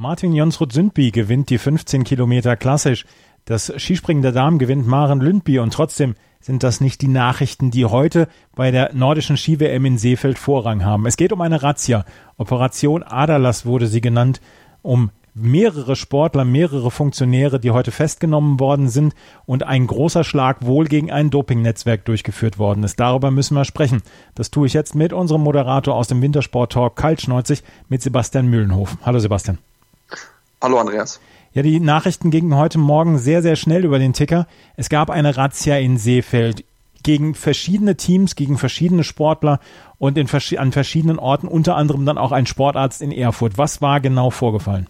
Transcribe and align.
Martin 0.00 0.32
Jonsrud 0.32 0.72
Sündby 0.72 1.10
gewinnt 1.10 1.50
die 1.50 1.58
15 1.58 2.04
Kilometer 2.04 2.54
klassisch. 2.54 3.04
Das 3.46 3.72
Skispringen 3.78 4.22
der 4.22 4.30
Damen 4.30 4.60
gewinnt 4.60 4.86
Maren 4.86 5.20
Lündby 5.20 5.58
und 5.58 5.72
trotzdem 5.72 6.14
sind 6.38 6.62
das 6.62 6.80
nicht 6.80 7.02
die 7.02 7.08
Nachrichten, 7.08 7.72
die 7.72 7.84
heute 7.84 8.28
bei 8.54 8.70
der 8.70 8.94
nordischen 8.94 9.36
Ski-WM 9.36 9.84
in 9.86 9.98
Seefeld 9.98 10.38
Vorrang 10.38 10.84
haben. 10.84 11.04
Es 11.06 11.16
geht 11.16 11.32
um 11.32 11.40
eine 11.40 11.64
Razzia. 11.64 12.04
Operation 12.36 13.02
Aderlass 13.02 13.66
wurde 13.66 13.88
sie 13.88 14.00
genannt, 14.00 14.40
um 14.82 15.10
mehrere 15.34 15.96
Sportler, 15.96 16.44
mehrere 16.44 16.92
Funktionäre, 16.92 17.58
die 17.58 17.72
heute 17.72 17.90
festgenommen 17.90 18.60
worden 18.60 18.88
sind 18.88 19.16
und 19.46 19.64
ein 19.64 19.88
großer 19.88 20.22
Schlag 20.22 20.64
wohl 20.64 20.84
gegen 20.84 21.10
ein 21.10 21.30
Dopingnetzwerk 21.30 22.04
durchgeführt 22.04 22.56
worden 22.56 22.84
ist. 22.84 23.00
Darüber 23.00 23.32
müssen 23.32 23.56
wir 23.56 23.64
sprechen. 23.64 24.02
Das 24.36 24.52
tue 24.52 24.68
ich 24.68 24.74
jetzt 24.74 24.94
mit 24.94 25.12
unserem 25.12 25.42
Moderator 25.42 25.96
aus 25.96 26.06
dem 26.06 26.22
Wintersport 26.22 26.70
Talk 26.70 26.94
Kaltschneuzig 26.94 27.64
mit 27.88 28.00
Sebastian 28.00 28.46
Mühlenhof. 28.46 28.96
Hallo 29.02 29.18
Sebastian. 29.18 29.58
Hallo 30.60 30.78
Andreas. 30.78 31.20
Ja, 31.52 31.62
die 31.62 31.80
Nachrichten 31.80 32.30
gingen 32.30 32.56
heute 32.56 32.78
Morgen 32.78 33.18
sehr, 33.18 33.42
sehr 33.42 33.56
schnell 33.56 33.84
über 33.84 33.98
den 33.98 34.12
Ticker. 34.12 34.46
Es 34.76 34.88
gab 34.88 35.08
eine 35.08 35.36
Razzia 35.36 35.78
in 35.78 35.98
Seefeld 35.98 36.64
gegen 37.02 37.34
verschiedene 37.34 37.96
Teams, 37.96 38.34
gegen 38.34 38.58
verschiedene 38.58 39.04
Sportler 39.04 39.60
und 39.98 40.18
in, 40.18 40.28
an 40.58 40.72
verschiedenen 40.72 41.18
Orten, 41.18 41.48
unter 41.48 41.76
anderem 41.76 42.04
dann 42.04 42.18
auch 42.18 42.32
ein 42.32 42.46
Sportarzt 42.46 43.02
in 43.02 43.12
Erfurt. 43.12 43.56
Was 43.56 43.80
war 43.80 44.00
genau 44.00 44.30
vorgefallen? 44.30 44.88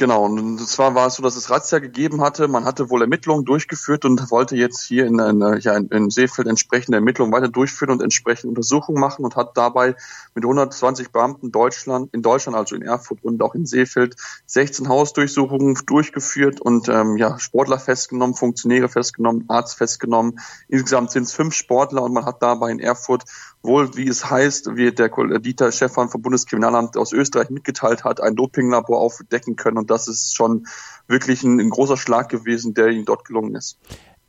Genau, 0.00 0.24
und 0.24 0.58
zwar 0.66 0.94
war 0.94 1.08
es 1.08 1.16
so, 1.16 1.22
dass 1.22 1.36
es 1.36 1.50
Razzia 1.50 1.78
gegeben 1.78 2.22
hatte. 2.22 2.48
Man 2.48 2.64
hatte 2.64 2.88
wohl 2.88 3.02
Ermittlungen 3.02 3.44
durchgeführt 3.44 4.06
und 4.06 4.30
wollte 4.30 4.56
jetzt 4.56 4.82
hier 4.82 5.04
in, 5.04 5.18
in, 5.18 5.58
ja, 5.60 5.76
in 5.76 6.08
Seefeld 6.08 6.48
entsprechende 6.48 6.96
Ermittlungen 6.96 7.34
weiter 7.34 7.48
durchführen 7.48 7.90
und 7.90 8.02
entsprechende 8.02 8.48
Untersuchungen 8.48 8.98
machen 8.98 9.26
und 9.26 9.36
hat 9.36 9.58
dabei 9.58 9.94
mit 10.34 10.44
120 10.44 11.10
Beamten 11.12 11.52
Deutschland, 11.52 12.14
in 12.14 12.22
Deutschland, 12.22 12.56
also 12.56 12.76
in 12.76 12.80
Erfurt 12.80 13.22
und 13.22 13.42
auch 13.42 13.54
in 13.54 13.66
Seefeld, 13.66 14.16
16 14.46 14.88
Hausdurchsuchungen 14.88 15.78
durchgeführt 15.84 16.62
und 16.62 16.88
ähm, 16.88 17.18
ja, 17.18 17.38
Sportler 17.38 17.78
festgenommen, 17.78 18.34
Funktionäre 18.34 18.88
festgenommen, 18.88 19.44
Arzt 19.48 19.76
festgenommen. 19.76 20.40
Insgesamt 20.68 21.10
sind 21.10 21.24
es 21.24 21.34
fünf 21.34 21.52
Sportler 21.52 22.04
und 22.04 22.14
man 22.14 22.24
hat 22.24 22.40
dabei 22.40 22.70
in 22.70 22.80
Erfurt 22.80 23.24
wohl, 23.62 23.94
wie 23.96 24.08
es 24.08 24.30
heißt, 24.30 24.76
wie 24.76 24.90
der 24.92 25.10
Dieter 25.38 25.70
Stefan 25.72 26.08
vom 26.08 26.22
Bundeskriminalamt 26.22 26.96
aus 26.96 27.12
Österreich 27.12 27.50
mitgeteilt 27.50 28.04
hat, 28.04 28.20
ein 28.20 28.36
Dopinglabor 28.36 29.00
aufdecken 29.00 29.56
können. 29.56 29.78
Und 29.78 29.90
das 29.90 30.08
ist 30.08 30.34
schon 30.34 30.66
wirklich 31.06 31.42
ein, 31.42 31.60
ein 31.60 31.70
großer 31.70 31.96
Schlag 31.96 32.28
gewesen, 32.28 32.74
der 32.74 32.88
ihm 32.88 33.04
dort 33.04 33.24
gelungen 33.24 33.54
ist. 33.54 33.78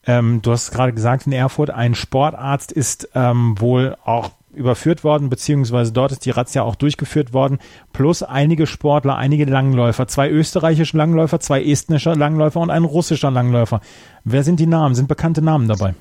Ähm, 0.06 0.42
du 0.42 0.52
hast 0.52 0.72
gerade 0.72 0.94
gesagt, 0.94 1.28
in 1.28 1.34
Erfurt 1.34 1.70
ein 1.70 1.96
Sportarzt 1.96 2.72
ist 2.72 3.10
ähm, 3.14 3.56
wohl 3.60 3.96
auch 4.04 4.32
überführt 4.54 5.04
worden, 5.04 5.30
beziehungsweise 5.30 5.94
dort 5.94 6.12
ist 6.12 6.26
die 6.26 6.32
Razzia 6.32 6.64
auch 6.64 6.76
durchgeführt 6.76 7.32
worden, 7.32 7.60
plus 7.94 8.22
einige 8.24 8.68
Sportler, 8.68 9.16
einige 9.16 9.46
Langläufer, 9.46 10.08
zwei 10.08 10.30
österreichische 10.30 10.98
Langläufer, 10.98 11.40
zwei 11.40 11.64
estnische 11.64 12.14
Langläufer 12.14 12.60
und 12.60 12.70
ein 12.70 12.84
russischer 12.84 13.32
Langläufer. 13.32 13.80
Wer 14.26 14.44
sind 14.44 14.60
die 14.60 14.68
Namen? 14.68 14.96
Sind 14.96 15.08
bekannte 15.08 15.42
Namen 15.42 15.70
dabei? 15.70 15.96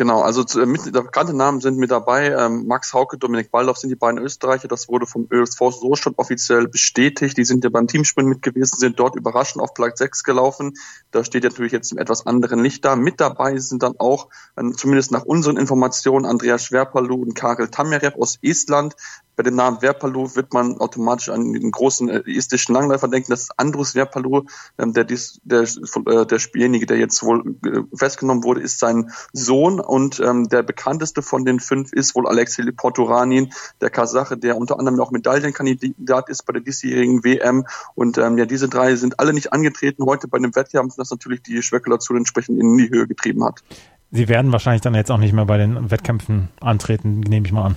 Genau, 0.00 0.22
also 0.22 0.44
zu, 0.44 0.64
mit, 0.64 0.90
bekannte 0.90 1.34
Namen 1.34 1.60
sind 1.60 1.76
mit 1.76 1.90
dabei. 1.90 2.30
Ähm, 2.30 2.66
Max 2.66 2.94
Hauke, 2.94 3.18
Dominik 3.18 3.50
Baldauf 3.50 3.76
sind 3.76 3.90
die 3.90 3.96
beiden 3.96 4.18
Österreicher. 4.18 4.66
Das 4.66 4.88
wurde 4.88 5.04
vom 5.04 5.26
ÖSV 5.30 5.58
so 5.78 5.94
schon 5.94 6.14
offiziell 6.16 6.68
bestätigt. 6.68 7.36
Die 7.36 7.44
sind 7.44 7.64
ja 7.64 7.68
beim 7.68 7.86
Teamsprint 7.86 8.26
mit 8.26 8.40
gewesen, 8.40 8.78
sind 8.78 8.98
dort 8.98 9.14
überraschend 9.14 9.62
auf 9.62 9.74
Platz 9.74 9.98
6 9.98 10.24
gelaufen. 10.24 10.72
Da 11.10 11.22
steht 11.22 11.44
natürlich 11.44 11.72
jetzt 11.72 11.92
im 11.92 11.98
etwas 11.98 12.26
anderen 12.26 12.62
Licht 12.62 12.82
da. 12.86 12.96
Mit 12.96 13.20
dabei 13.20 13.58
sind 13.58 13.82
dann 13.82 13.96
auch, 13.98 14.28
äh, 14.56 14.70
zumindest 14.70 15.12
nach 15.12 15.26
unseren 15.26 15.58
Informationen, 15.58 16.24
Andreas 16.24 16.64
Schwerpalu 16.64 17.16
und 17.16 17.34
Karel 17.34 17.68
Tamerev 17.68 18.16
aus 18.18 18.38
Estland. 18.40 18.96
Bei 19.40 19.44
dem 19.44 19.54
Namen 19.54 19.80
Verpalu 19.80 20.34
wird 20.34 20.52
man 20.52 20.78
automatisch 20.80 21.30
an 21.30 21.54
den 21.54 21.70
großen 21.70 22.10
äh, 22.10 22.22
estischen 22.26 22.74
Langläufer 22.74 23.08
denken. 23.08 23.30
Das 23.30 23.44
ist 23.44 23.58
Andrus 23.58 23.92
Verpalu, 23.92 24.42
ähm, 24.76 24.92
der, 24.92 25.04
der, 25.04 25.62
äh, 25.62 26.26
derjenige, 26.26 26.84
der 26.84 26.98
jetzt 26.98 27.22
wohl 27.22 27.56
äh, 27.64 27.96
festgenommen 27.96 28.44
wurde, 28.44 28.60
ist 28.60 28.78
sein 28.80 29.10
Sohn 29.32 29.80
und 29.90 30.20
ähm, 30.20 30.48
der 30.48 30.62
bekannteste 30.62 31.20
von 31.20 31.44
den 31.44 31.58
fünf 31.58 31.92
ist 31.92 32.14
wohl 32.14 32.28
Alexei 32.28 32.62
Porturanin, 32.70 33.52
der 33.80 33.90
Kasache, 33.90 34.36
der 34.36 34.56
unter 34.56 34.78
anderem 34.78 35.00
auch 35.00 35.10
Medaillenkandidat 35.10 36.28
ist 36.28 36.46
bei 36.46 36.52
der 36.52 36.62
diesjährigen 36.62 37.24
WM. 37.24 37.66
Und 37.96 38.16
ähm, 38.16 38.38
ja, 38.38 38.46
diese 38.46 38.68
drei 38.68 38.94
sind 38.94 39.18
alle 39.18 39.32
nicht 39.32 39.52
angetreten 39.52 40.04
heute 40.04 40.28
bei 40.28 40.38
dem 40.38 40.54
Wettkampf, 40.54 40.94
das 40.96 41.10
natürlich 41.10 41.42
die 41.42 41.60
Spekulation 41.62 42.18
entsprechend 42.18 42.60
in 42.60 42.78
die 42.78 42.88
Höhe 42.88 43.08
getrieben 43.08 43.44
hat. 43.44 43.64
Sie 44.12 44.28
werden 44.28 44.52
wahrscheinlich 44.52 44.82
dann 44.82 44.94
jetzt 44.94 45.10
auch 45.10 45.18
nicht 45.18 45.32
mehr 45.32 45.46
bei 45.46 45.58
den 45.58 45.90
Wettkämpfen 45.90 46.48
antreten, 46.60 47.20
nehme 47.20 47.46
ich 47.46 47.52
mal 47.52 47.64
an. 47.64 47.76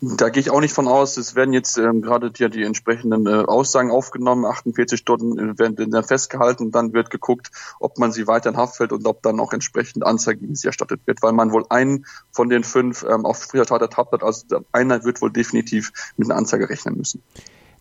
Da 0.00 0.28
gehe 0.28 0.40
ich 0.40 0.50
auch 0.50 0.60
nicht 0.60 0.72
von 0.72 0.86
aus. 0.86 1.16
Es 1.16 1.34
werden 1.34 1.52
jetzt 1.52 1.76
ähm, 1.76 2.02
gerade 2.02 2.30
die, 2.30 2.48
die 2.48 2.62
entsprechenden 2.62 3.26
äh, 3.26 3.44
Aussagen 3.44 3.90
aufgenommen. 3.90 4.44
48 4.44 4.98
Stunden 4.98 5.38
äh, 5.38 5.58
werden 5.58 5.90
dann 5.90 6.04
festgehalten. 6.04 6.70
Dann 6.70 6.92
wird 6.92 7.10
geguckt, 7.10 7.50
ob 7.80 7.98
man 7.98 8.12
sie 8.12 8.26
weiter 8.26 8.50
in 8.50 8.56
Haft 8.56 8.76
fällt 8.76 8.92
und 8.92 9.06
ob 9.06 9.22
dann 9.22 9.40
auch 9.40 9.52
entsprechend 9.52 10.06
Anzeige 10.06 10.40
gegen 10.40 10.54
sie 10.54 10.68
erstattet 10.68 11.00
wird, 11.06 11.22
weil 11.22 11.32
man 11.32 11.52
wohl 11.52 11.64
einen 11.68 12.06
von 12.30 12.48
den 12.48 12.62
fünf 12.62 13.02
ähm, 13.02 13.26
auf 13.26 13.38
früher 13.38 13.66
Tat 13.66 13.80
ertappt 13.80 14.12
hat. 14.12 14.22
Also 14.22 14.64
einer 14.72 15.04
wird 15.04 15.20
wohl 15.20 15.32
definitiv 15.32 15.92
mit 16.16 16.30
einer 16.30 16.38
Anzeige 16.38 16.68
rechnen 16.68 16.96
müssen. 16.96 17.22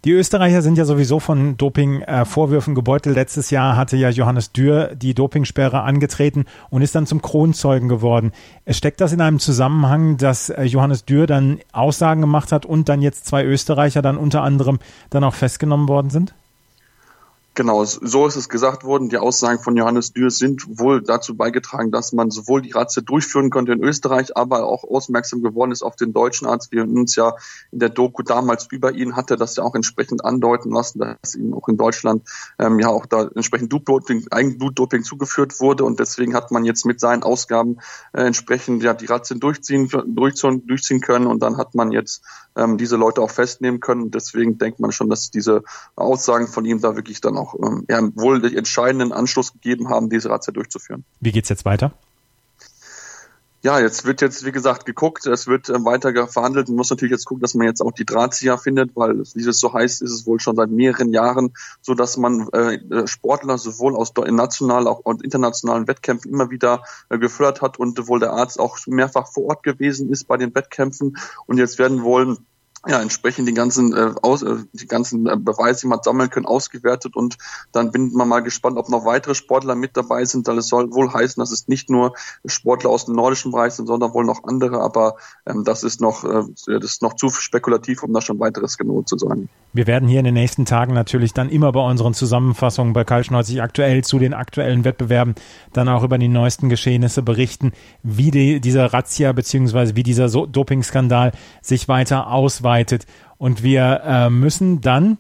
Die 0.08 0.14
Österreicher 0.14 0.62
sind 0.62 0.78
ja 0.78 0.86
sowieso 0.86 1.20
von 1.20 1.58
Doping-Vorwürfen 1.58 2.76
gebeutelt. 2.76 3.18
Letztes 3.18 3.50
Jahr 3.50 3.76
hatte 3.76 3.98
ja 3.98 4.08
Johannes 4.08 4.54
Dürr 4.54 4.96
die 4.96 5.14
Dopingsperre 5.14 5.82
angetreten 5.82 6.46
und 6.70 6.82
ist 6.82 6.96
dann 6.96 7.06
zum 7.06 7.22
Kronzeugen 7.22 7.90
geworden. 7.90 8.32
Steckt 8.70 9.02
das 9.02 9.12
in 9.12 9.20
einem 9.20 9.40
Zusammenhang, 9.40 10.16
dass 10.16 10.50
äh, 10.50 10.64
Johannes 10.64 11.04
Dürr 11.04 11.28
dann 11.28 11.60
Aussagen 11.74 12.22
gemacht 12.22 12.54
hat 12.54 12.66
und 12.66 12.88
dann 12.88 13.02
jetzt 13.02 13.26
zwei 13.26 13.44
Österreicher 13.44 14.02
dann 14.02 14.16
unter 14.16 14.44
anderem 14.44 14.80
dann 15.10 15.26
auch 15.26 15.34
festgenommen 15.34 15.90
worden 15.90 16.10
sind? 16.10 16.34
Genau, 17.58 17.84
so 17.84 18.28
ist 18.28 18.36
es 18.36 18.50
gesagt 18.50 18.84
worden. 18.84 19.10
Die 19.10 19.18
Aussagen 19.18 19.58
von 19.58 19.76
Johannes 19.76 20.14
Dürr 20.14 20.30
sind 20.30 20.78
wohl 20.78 21.02
dazu 21.02 21.36
beigetragen, 21.36 21.90
dass 21.90 22.14
man 22.14 22.30
sowohl 22.30 22.62
die 22.62 22.70
Ratze 22.70 23.02
durchführen 23.02 23.50
konnte 23.50 23.72
in 23.72 23.84
Österreich, 23.84 24.38
aber 24.38 24.68
auch 24.68 24.84
aufmerksam 24.84 25.42
geworden 25.42 25.72
ist 25.72 25.82
auf 25.82 25.96
den 25.96 26.14
deutschen 26.14 26.46
Arzt. 26.46 26.72
Wir 26.72 26.84
uns 26.84 27.16
ja 27.16 27.34
in 27.72 27.80
der 27.80 27.90
Doku 27.90 28.22
damals 28.22 28.68
über 28.70 28.92
ihn 28.92 29.16
hatte, 29.16 29.38
das 29.38 29.56
ja 29.56 29.64
auch 29.64 29.74
entsprechend 29.74 30.24
andeuten 30.24 30.72
lassen, 30.72 31.00
dass 31.00 31.34
ihm 31.34 31.56
auch 31.56 31.68
in 31.68 31.78
Deutschland 31.78 32.30
ähm, 32.60 32.78
ja 32.78 32.90
auch 32.90 33.08
da 33.08 33.24
entsprechend 33.34 33.70
Blutdoping, 33.70 34.28
Eigenblutdoping 34.30 35.02
zugeführt 35.02 35.60
wurde 35.60 35.84
und 35.84 36.00
deswegen 36.00 36.36
hat 36.36 36.52
man 36.52 36.64
jetzt 36.64 36.86
mit 36.86 37.00
seinen 37.00 37.24
Ausgaben 37.24 37.78
äh, 38.14 38.22
entsprechend 38.22 38.84
ja 38.84 38.94
die 38.94 39.08
Ratze 39.08 39.36
durchziehen, 39.36 39.90
durchziehen, 40.06 40.68
durchziehen 40.68 41.02
können 41.02 41.26
und 41.26 41.42
dann 41.42 41.58
hat 41.58 41.74
man 41.74 41.92
jetzt 41.92 42.24
ähm, 42.58 42.78
diese 42.78 42.96
Leute 42.96 43.22
auch 43.22 43.32
festnehmen 43.32 43.80
können. 43.80 44.12
Deswegen 44.12 44.58
denkt 44.58 44.80
man 44.80 44.92
schon, 44.92 45.10
dass 45.10 45.32
diese 45.32 45.64
Aussagen 45.96 46.48
von 46.48 46.66
ihm 46.66 46.82
da 46.82 46.96
wirklich 46.96 47.22
dann 47.22 47.38
auch 47.38 47.56
ähm, 47.64 47.86
ja, 47.90 48.02
wohl 48.16 48.42
den 48.42 48.56
entscheidenden 48.56 49.12
Anschluss 49.12 49.54
gegeben 49.54 49.90
haben, 49.90 50.10
diese 50.10 50.30
Razzia 50.30 50.54
durchzuführen. 50.54 51.06
Wie 51.20 51.32
geht's 51.32 51.50
jetzt 51.50 51.66
weiter? 51.66 51.94
Ja, 53.68 53.82
jetzt 53.82 54.06
wird 54.06 54.22
jetzt, 54.22 54.46
wie 54.46 54.54
gesagt, 54.54 54.86
geguckt, 54.86 55.26
es 55.26 55.46
wird 55.46 55.68
äh, 55.68 55.84
weiter 55.84 56.30
verhandelt. 56.30 56.70
Man 56.70 56.78
muss 56.78 56.90
natürlich 56.90 57.12
jetzt 57.12 57.26
gucken, 57.26 57.42
dass 57.42 57.54
man 57.54 57.68
jetzt 57.68 57.82
auch 57.82 57.92
die 57.92 58.06
Drahtzieher 58.06 58.58
findet, 58.58 58.96
weil, 58.96 59.20
wie 59.20 59.46
es 59.46 59.60
so 59.60 59.74
heißt, 59.74 60.02
ist 60.02 60.12
es 60.12 60.26
wohl 60.26 60.40
schon 60.40 60.56
seit 60.56 60.70
mehreren 60.70 61.12
Jahren 61.12 61.52
so, 61.82 61.94
dass 61.94 62.16
man 62.16 62.48
äh, 62.54 63.06
Sportler 63.08 63.58
sowohl 63.58 63.98
aus 63.98 64.14
nationalen 64.16 64.88
auch 64.88 65.00
und 65.00 65.22
internationalen 65.22 65.86
Wettkämpfen 65.86 66.32
immer 66.32 66.50
wieder 66.50 66.82
äh, 67.10 67.18
gefördert 67.18 67.62
hat 67.62 67.78
und 67.78 68.08
wohl 68.08 68.22
der 68.22 68.32
Arzt 68.32 68.58
auch 68.58 68.78
mehrfach 68.88 69.28
vor 69.28 69.48
Ort 69.48 69.64
gewesen 69.64 70.10
ist 70.12 70.30
bei 70.30 70.38
den 70.38 70.56
Wettkämpfen. 70.56 71.18
Und 71.46 71.58
jetzt 71.58 71.78
werden 71.78 72.04
wohl 72.04 72.38
ja, 72.88 73.02
entsprechend 73.02 73.48
die 73.48 73.54
ganzen, 73.54 73.94
äh, 73.94 74.14
aus, 74.22 74.42
äh, 74.44 74.56
die 74.72 74.88
ganzen 74.88 75.28
äh, 75.28 75.36
Beweise, 75.38 75.82
die 75.82 75.88
man 75.88 76.00
sammeln 76.02 76.30
können, 76.30 76.46
ausgewertet 76.46 77.16
und 77.16 77.38
dann 77.72 77.92
bin 77.92 78.14
man 78.14 78.28
mal 78.28 78.40
gespannt, 78.40 78.78
ob 78.78 78.90
noch 78.90 79.06
weitere 79.06 79.36
Sportler 79.36 79.76
mit 79.76 79.98
dabei 79.98 80.24
sind, 80.24 80.48
weil 80.48 80.58
es 80.58 80.70
soll 80.70 80.94
wohl 80.94 81.12
heißen, 81.12 81.42
dass 81.42 81.52
es 81.52 81.68
nicht 81.68 81.90
nur 81.90 82.14
Sportler 82.46 82.90
aus 82.90 83.06
dem 83.06 83.16
nordischen 83.16 83.52
Bereich 83.52 83.74
sind, 83.74 83.88
sondern 83.88 84.14
wohl 84.14 84.26
noch 84.26 84.44
andere, 84.46 84.80
aber 84.82 85.16
ähm, 85.46 85.64
das 85.66 85.84
ist 85.84 86.00
noch, 86.00 86.24
äh, 86.24 86.44
das 86.66 86.84
ist 86.84 87.02
noch 87.02 87.16
zu 87.16 87.30
spekulativ, 87.30 88.04
um 88.04 88.14
da 88.14 88.22
schon 88.22 88.40
weiteres 88.40 88.78
genau 88.78 89.02
zu 89.02 89.18
sagen. 89.18 89.50
Wir 89.74 89.86
werden 89.86 90.08
hier 90.08 90.20
in 90.20 90.26
den 90.26 90.34
nächsten 90.34 90.66
Tagen 90.66 90.94
natürlich 90.94 91.34
dann 91.34 91.50
immer 91.50 91.72
bei 91.72 91.82
unseren 91.82 92.14
Zusammenfassungen 92.14 92.94
bei 92.94 93.04
Kalsch 93.04 93.30
90 93.30 93.62
aktuell 93.62 94.04
zu 94.04 94.18
den 94.18 94.34
aktuellen 94.34 94.86
Wettbewerben 94.86 95.36
dann 95.74 95.90
auch 95.90 96.04
über 96.04 96.18
die 96.18 96.30
neuesten 96.30 96.70
Geschehnisse 96.70 97.22
berichten, 97.22 97.74
wie 98.02 98.32
die, 98.32 98.62
dieser 98.62 98.94
Razzia 98.94 99.34
beziehungsweise 99.34 99.96
wie 99.96 100.04
dieser 100.04 100.30
Dopingskandal 100.30 101.34
sich 101.62 101.88
weiter 101.88 102.32
ausweitet. 102.32 102.77
Und 103.38 103.64
wir 103.64 104.02
äh, 104.06 104.30
müssen 104.30 104.82
dann 104.82 105.18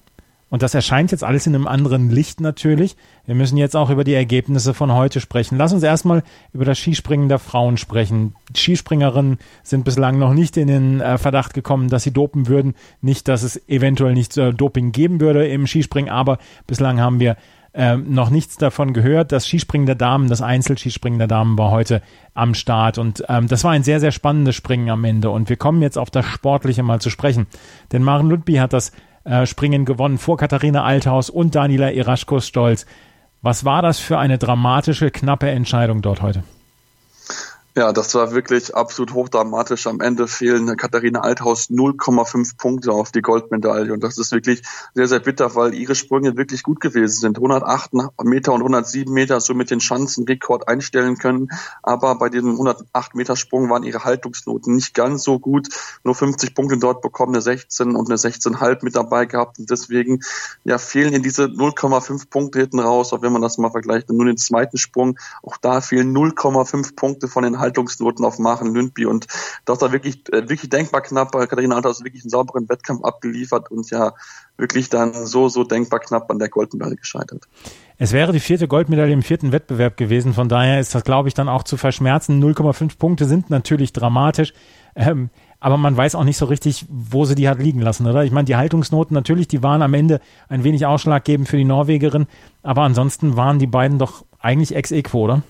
Und 0.50 0.64
das 0.64 0.74
erscheint 0.74 1.12
jetzt 1.12 1.26
alles 1.26 1.46
in 1.46 1.56
einem 1.56 1.68
anderen 1.68 2.10
Licht 2.10 2.40
natürlich. 2.40 2.96
Wir 3.26 3.36
müssen 3.36 3.58
jetzt 3.58 3.76
auch 3.76 3.90
über 3.90 4.06
die 4.06 4.14
Ergebnisse 4.14 4.74
von 4.74 4.94
heute 4.94 5.20
sprechen. 5.20 5.58
Lass 5.58 5.74
uns 5.74 5.84
erstmal 5.84 6.24
über 6.54 6.64
das 6.64 6.78
Skispringen 6.78 7.28
der 7.28 7.40
Frauen 7.40 7.76
sprechen. 7.76 8.34
Skispringerinnen 8.56 9.40
sind 9.64 9.84
bislang 9.84 10.18
noch 10.20 10.34
nicht 10.34 10.56
in 10.56 10.68
den 10.68 11.02
äh, 11.02 11.18
Verdacht 11.18 11.54
gekommen, 11.54 11.90
dass 11.90 12.04
sie 12.04 12.12
dopen 12.12 12.48
würden. 12.48 12.76
Nicht, 13.02 13.28
dass 13.28 13.44
es 13.44 13.68
eventuell 13.68 14.14
nicht 14.14 14.38
äh, 14.38 14.54
Doping 14.54 14.94
geben 14.94 15.20
würde 15.20 15.46
im 15.48 15.68
Skispringen, 15.68 16.10
aber 16.10 16.38
bislang 16.66 17.02
haben 17.02 17.20
wir 17.20 17.36
äh, 17.78 17.96
noch 17.96 18.32
nichts 18.32 18.58
davon 18.58 18.92
gehört. 18.92 19.32
Das 19.32 19.48
Skispringen 19.48 19.86
der 19.86 19.96
Damen, 19.96 20.30
das 20.30 20.42
Einzelskispringen 20.42 21.20
der 21.20 21.28
Damen 21.28 21.60
war 21.60 21.70
heute 21.70 22.02
am 22.34 22.56
Start 22.56 22.98
und 22.98 23.24
ähm, 23.30 23.48
das 23.48 23.64
war 23.64 23.72
ein 23.72 23.84
sehr, 23.84 24.00
sehr 24.00 24.12
spannendes 24.12 24.56
Springen 24.56 24.90
am 24.90 25.04
Ende. 25.04 25.30
Und 25.30 25.48
wir 25.48 25.58
kommen 25.58 25.84
jetzt 25.84 25.98
auf 25.98 26.10
das 26.10 26.26
Sportliche 26.26 26.82
mal 26.82 27.00
zu 27.00 27.12
sprechen. 27.12 27.46
Denn 27.92 28.02
Maren 28.02 28.30
Ludby 28.30 28.56
hat 28.56 28.74
das 28.74 28.94
äh, 29.26 29.46
Springen 29.46 29.86
gewonnen 29.86 30.18
vor 30.18 30.38
Katharina 30.38 30.84
Althaus 30.84 31.30
und 31.30 31.54
Daniela 31.54 31.92
Iraschkos-Stolz. 31.92 32.88
Was 33.44 33.64
war 33.64 33.84
das 33.84 34.00
für 34.00 34.18
eine 34.18 34.40
dramatische, 34.40 35.12
knappe 35.12 35.50
Entscheidung 35.52 36.02
dort 36.02 36.24
heute? 36.24 36.44
Ja, 37.78 37.94
das 37.94 38.16
war 38.16 38.32
wirklich 38.32 38.74
absolut 38.74 39.14
hochdramatisch. 39.14 39.86
Am 39.86 40.02
Ende 40.02 40.28
fehlen 40.28 40.76
Katharina 40.78 41.20
Althaus 41.20 41.70
0,5 41.70 42.58
Punkte 42.58 42.92
auf 42.92 43.12
die 43.12 43.22
Goldmedaille. 43.22 43.94
Und 43.94 44.04
das 44.04 44.18
ist 44.18 44.32
wirklich 44.32 44.64
sehr, 44.96 45.08
sehr 45.08 45.20
bitter, 45.20 45.54
weil 45.54 45.76
ihre 45.76 45.94
Sprünge 45.94 46.38
wirklich 46.38 46.64
gut 46.64 46.82
gewesen 46.82 47.20
sind. 47.20 47.38
108 47.38 47.92
Meter 48.24 48.54
und 48.54 48.62
107 48.62 49.14
Meter 49.14 49.40
so 49.42 49.54
mit 49.54 49.70
den 49.70 49.80
Schanzenrekord 49.80 50.68
einstellen 50.68 51.20
können. 51.20 51.50
Aber 51.84 52.16
bei 52.18 52.30
diesem 52.30 52.54
108 52.54 53.14
Meter 53.14 53.36
Sprung 53.36 53.70
waren 53.70 53.84
ihre 53.84 54.04
Haltungsnoten 54.04 54.74
nicht 54.74 54.96
ganz 54.96 55.22
so 55.22 55.38
gut. 55.38 55.68
Nur 56.04 56.16
50 56.16 56.56
Punkte 56.56 56.80
dort 56.80 57.04
bekommen, 57.04 57.36
eine 57.36 57.44
16 57.44 57.96
und 57.96 58.10
eine 58.10 58.18
16,5 58.18 58.80
mit 58.82 58.96
dabei 58.96 59.28
gehabt. 59.28 59.60
Und 59.60 59.70
deswegen 59.70 60.22
ja, 60.64 60.80
fehlen 60.80 61.14
in 61.14 61.22
diese 61.22 61.44
0,5 61.44 62.28
Punkte 62.32 62.58
hinten 62.58 62.80
raus. 62.80 63.14
Auch 63.14 63.22
wenn 63.22 63.34
man 63.34 63.44
das 63.44 63.60
mal 63.60 63.70
vergleicht, 63.70 64.10
nur 64.10 64.26
den 64.26 64.38
zweiten 64.38 64.80
Sprung. 64.80 65.20
Auch 65.44 65.58
da 65.58 65.80
fehlen 65.80 66.12
0,5 66.18 66.96
Punkte 66.96 67.28
von 67.28 67.44
den 67.44 67.60
Haltungsnoten 67.60 67.67
auf 67.76 68.40
Maren 68.40 68.74
Lündby 68.74 69.06
und 69.06 69.28
das 69.66 69.82
war 69.82 69.92
wirklich, 69.92 70.22
äh, 70.32 70.50
wirklich 70.50 70.70
denkbar 70.70 71.02
knapp. 71.02 71.32
Katharina 71.32 71.76
Althaus 71.76 72.04
wirklich 72.04 72.24
einen 72.24 72.30
sauberen 72.30 72.70
Wettkampf 72.70 73.04
abgeliefert 73.04 73.72
und 73.72 73.90
ja 73.90 74.14
wirklich 74.58 74.90
dann 74.90 75.14
so, 75.14 75.50
so 75.50 75.64
denkbar 75.64 76.00
knapp 76.00 76.30
an 76.32 76.40
der 76.40 76.50
Goldmedaille 76.50 76.96
gescheitert. 76.96 77.48
Es 78.00 78.12
wäre 78.12 78.32
die 78.32 78.40
vierte 78.40 78.68
Goldmedaille 78.68 79.14
im 79.14 79.24
vierten 79.24 79.52
Wettbewerb 79.52 79.98
gewesen, 79.98 80.34
von 80.34 80.50
daher 80.50 80.80
ist 80.80 80.94
das, 80.94 81.04
glaube 81.04 81.28
ich, 81.28 81.34
dann 81.34 81.50
auch 81.50 81.64
zu 81.64 81.78
verschmerzen. 81.78 82.44
0,5 82.44 82.98
Punkte 82.98 83.26
sind 83.26 83.50
natürlich 83.50 83.94
dramatisch. 83.94 84.54
Ähm, 84.96 85.30
aber 85.60 85.78
man 85.78 85.98
weiß 85.98 86.16
auch 86.16 86.24
nicht 86.24 86.38
so 86.38 86.46
richtig, 86.46 86.86
wo 86.90 87.26
sie 87.26 87.36
die 87.36 87.50
hat 87.50 87.60
liegen 87.60 87.82
lassen, 87.82 88.06
oder? 88.06 88.24
Ich 88.24 88.32
meine, 88.32 88.46
die 88.46 88.56
Haltungsnoten 88.56 89.14
natürlich, 89.14 89.48
die 89.48 89.64
waren 89.64 89.82
am 89.82 89.94
Ende 89.94 90.22
ein 90.50 90.64
wenig 90.64 90.86
ausschlaggebend 90.86 91.48
für 91.48 91.58
die 91.58 91.64
Norwegerin, 91.64 92.28
aber 92.62 92.84
ansonsten 92.84 93.36
waren 93.36 93.58
die 93.58 93.68
beiden 93.68 93.98
doch 93.98 94.24
eigentlich 94.40 94.76
ex 94.76 94.92
equo, 94.92 95.24
oder? 95.24 95.42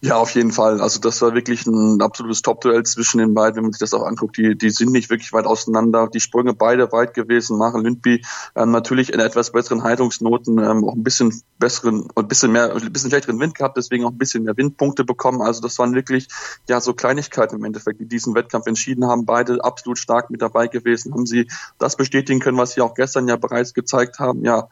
Ja, 0.00 0.16
auf 0.16 0.30
jeden 0.36 0.52
Fall. 0.52 0.80
Also 0.80 1.00
das 1.00 1.20
war 1.22 1.34
wirklich 1.34 1.66
ein 1.66 2.00
absolutes 2.00 2.42
Top-Duell 2.42 2.84
zwischen 2.84 3.18
den 3.18 3.34
beiden, 3.34 3.56
wenn 3.56 3.62
man 3.64 3.72
sich 3.72 3.80
das 3.80 3.92
auch 3.94 4.06
anguckt. 4.06 4.36
Die, 4.36 4.56
die 4.56 4.70
sind 4.70 4.92
nicht 4.92 5.10
wirklich 5.10 5.32
weit 5.32 5.44
auseinander. 5.44 6.06
Die 6.06 6.20
Sprünge 6.20 6.54
beide 6.54 6.92
weit 6.92 7.14
gewesen. 7.14 7.58
Maren 7.58 7.82
Lindby 7.82 8.24
ähm, 8.54 8.70
natürlich 8.70 9.12
in 9.12 9.18
etwas 9.18 9.50
besseren 9.50 9.82
Haltungsnoten, 9.82 10.58
ähm, 10.58 10.84
auch 10.84 10.94
ein 10.94 11.02
bisschen 11.02 11.42
besseren, 11.58 12.06
ein 12.14 12.28
bisschen 12.28 12.52
mehr, 12.52 12.72
ein 12.72 12.92
bisschen 12.92 13.10
schlechteren 13.10 13.40
Wind 13.40 13.56
gehabt, 13.56 13.76
deswegen 13.76 14.04
auch 14.04 14.12
ein 14.12 14.18
bisschen 14.18 14.44
mehr 14.44 14.56
Windpunkte 14.56 15.04
bekommen. 15.04 15.42
Also 15.42 15.60
das 15.60 15.76
waren 15.80 15.92
wirklich 15.96 16.28
ja 16.68 16.80
so 16.80 16.94
Kleinigkeiten 16.94 17.56
im 17.56 17.64
Endeffekt, 17.64 17.98
die 17.98 18.06
diesen 18.06 18.36
Wettkampf 18.36 18.68
entschieden 18.68 19.04
haben. 19.04 19.26
Beide 19.26 19.64
absolut 19.64 19.98
stark 19.98 20.30
mit 20.30 20.42
dabei 20.42 20.68
gewesen, 20.68 21.12
haben 21.12 21.26
sie 21.26 21.48
das 21.78 21.96
bestätigen 21.96 22.38
können, 22.38 22.56
was 22.56 22.74
sie 22.74 22.82
auch 22.82 22.94
gestern 22.94 23.26
ja 23.26 23.34
bereits 23.34 23.74
gezeigt 23.74 24.20
haben. 24.20 24.44
Ja, 24.44 24.68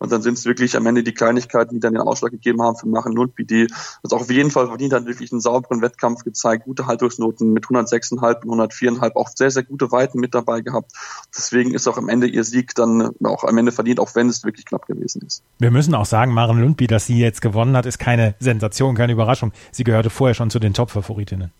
und 0.00 0.10
dann 0.10 0.22
sind 0.22 0.38
es 0.38 0.46
wirklich 0.46 0.76
am 0.76 0.86
Ende 0.86 1.04
die 1.04 1.12
Kleinigkeiten, 1.12 1.74
die 1.74 1.80
dann 1.80 1.92
den 1.92 2.02
Ausschlag 2.02 2.32
gegeben 2.32 2.62
haben 2.62 2.74
für 2.74 2.88
Machen 2.88 3.12
Lundby, 3.12 3.44
die 3.44 3.66
das 4.02 4.12
auch 4.12 4.22
auf 4.22 4.30
jeden 4.30 4.50
Fall 4.50 4.66
verdient 4.66 4.94
hat, 4.94 5.06
wirklich 5.06 5.30
einen 5.30 5.42
sauberen 5.42 5.82
Wettkampf 5.82 6.24
gezeigt, 6.24 6.64
gute 6.64 6.86
Haltungsnoten 6.86 7.52
mit 7.52 7.66
106,5 7.66 8.44
und 8.46 8.60
104,5, 8.60 9.14
auch 9.14 9.28
sehr, 9.28 9.50
sehr 9.50 9.62
gute 9.62 9.92
Weiten 9.92 10.18
mit 10.18 10.34
dabei 10.34 10.62
gehabt. 10.62 10.92
Deswegen 11.36 11.74
ist 11.74 11.86
auch 11.86 11.98
am 11.98 12.08
Ende 12.08 12.26
ihr 12.26 12.44
Sieg 12.44 12.74
dann 12.74 13.10
auch 13.24 13.44
am 13.44 13.58
Ende 13.58 13.72
verdient, 13.72 14.00
auch 14.00 14.14
wenn 14.14 14.28
es 14.28 14.42
wirklich 14.42 14.64
knapp 14.64 14.86
gewesen 14.86 15.22
ist. 15.26 15.42
Wir 15.58 15.70
müssen 15.70 15.94
auch 15.94 16.06
sagen, 16.06 16.32
Maren 16.32 16.58
Lundby, 16.58 16.86
dass 16.86 17.04
sie 17.04 17.18
jetzt 17.18 17.42
gewonnen 17.42 17.76
hat, 17.76 17.84
ist 17.84 17.98
keine 17.98 18.34
Sensation, 18.40 18.94
keine 18.94 19.12
Überraschung. 19.12 19.52
Sie 19.70 19.84
gehörte 19.84 20.08
vorher 20.08 20.34
schon 20.34 20.48
zu 20.48 20.58
den 20.58 20.72
Top-Favoritinnen. 20.72 21.52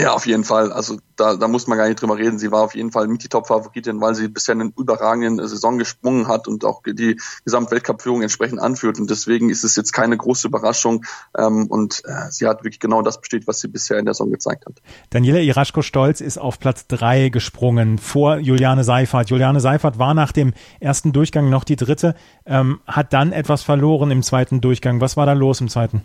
Ja, 0.00 0.14
auf 0.14 0.24
jeden 0.26 0.44
Fall. 0.44 0.72
Also 0.72 0.96
da, 1.16 1.36
da 1.36 1.46
muss 1.46 1.66
man 1.66 1.76
gar 1.76 1.86
nicht 1.86 2.00
drüber 2.00 2.16
reden. 2.16 2.38
Sie 2.38 2.50
war 2.50 2.62
auf 2.62 2.74
jeden 2.74 2.90
Fall 2.90 3.06
mit 3.06 3.22
die 3.22 3.28
Top-Favoritin, 3.28 4.00
weil 4.00 4.14
sie 4.14 4.28
bisher 4.28 4.54
eine 4.54 4.72
überragende 4.78 5.46
Saison 5.46 5.76
gesprungen 5.76 6.26
hat 6.26 6.48
und 6.48 6.64
auch 6.64 6.82
die 6.86 7.20
Gesamtweltcup-Führung 7.44 8.22
entsprechend 8.22 8.60
anführt. 8.60 8.98
Und 8.98 9.10
deswegen 9.10 9.50
ist 9.50 9.62
es 9.62 9.76
jetzt 9.76 9.92
keine 9.92 10.16
große 10.16 10.48
Überraschung. 10.48 11.04
Ähm, 11.36 11.66
und 11.66 12.02
äh, 12.06 12.30
sie 12.30 12.46
hat 12.46 12.64
wirklich 12.64 12.80
genau 12.80 13.02
das 13.02 13.20
bestätigt, 13.20 13.46
was 13.46 13.60
sie 13.60 13.68
bisher 13.68 13.98
in 13.98 14.06
der 14.06 14.14
Saison 14.14 14.30
gezeigt 14.30 14.64
hat. 14.64 14.80
Daniela 15.10 15.40
Iraschko-Stolz 15.40 16.22
ist 16.22 16.38
auf 16.38 16.58
Platz 16.58 16.86
drei 16.86 17.28
gesprungen 17.28 17.98
vor 17.98 18.38
Juliane 18.38 18.84
Seifert. 18.84 19.28
Juliane 19.28 19.60
Seifert 19.60 19.98
war 19.98 20.14
nach 20.14 20.32
dem 20.32 20.54
ersten 20.80 21.12
Durchgang 21.12 21.50
noch 21.50 21.64
die 21.64 21.76
dritte, 21.76 22.14
ähm, 22.46 22.80
hat 22.86 23.12
dann 23.12 23.32
etwas 23.32 23.62
verloren 23.62 24.10
im 24.10 24.22
zweiten 24.22 24.62
Durchgang. 24.62 25.02
Was 25.02 25.18
war 25.18 25.26
da 25.26 25.34
los 25.34 25.60
im 25.60 25.68
zweiten? 25.68 26.02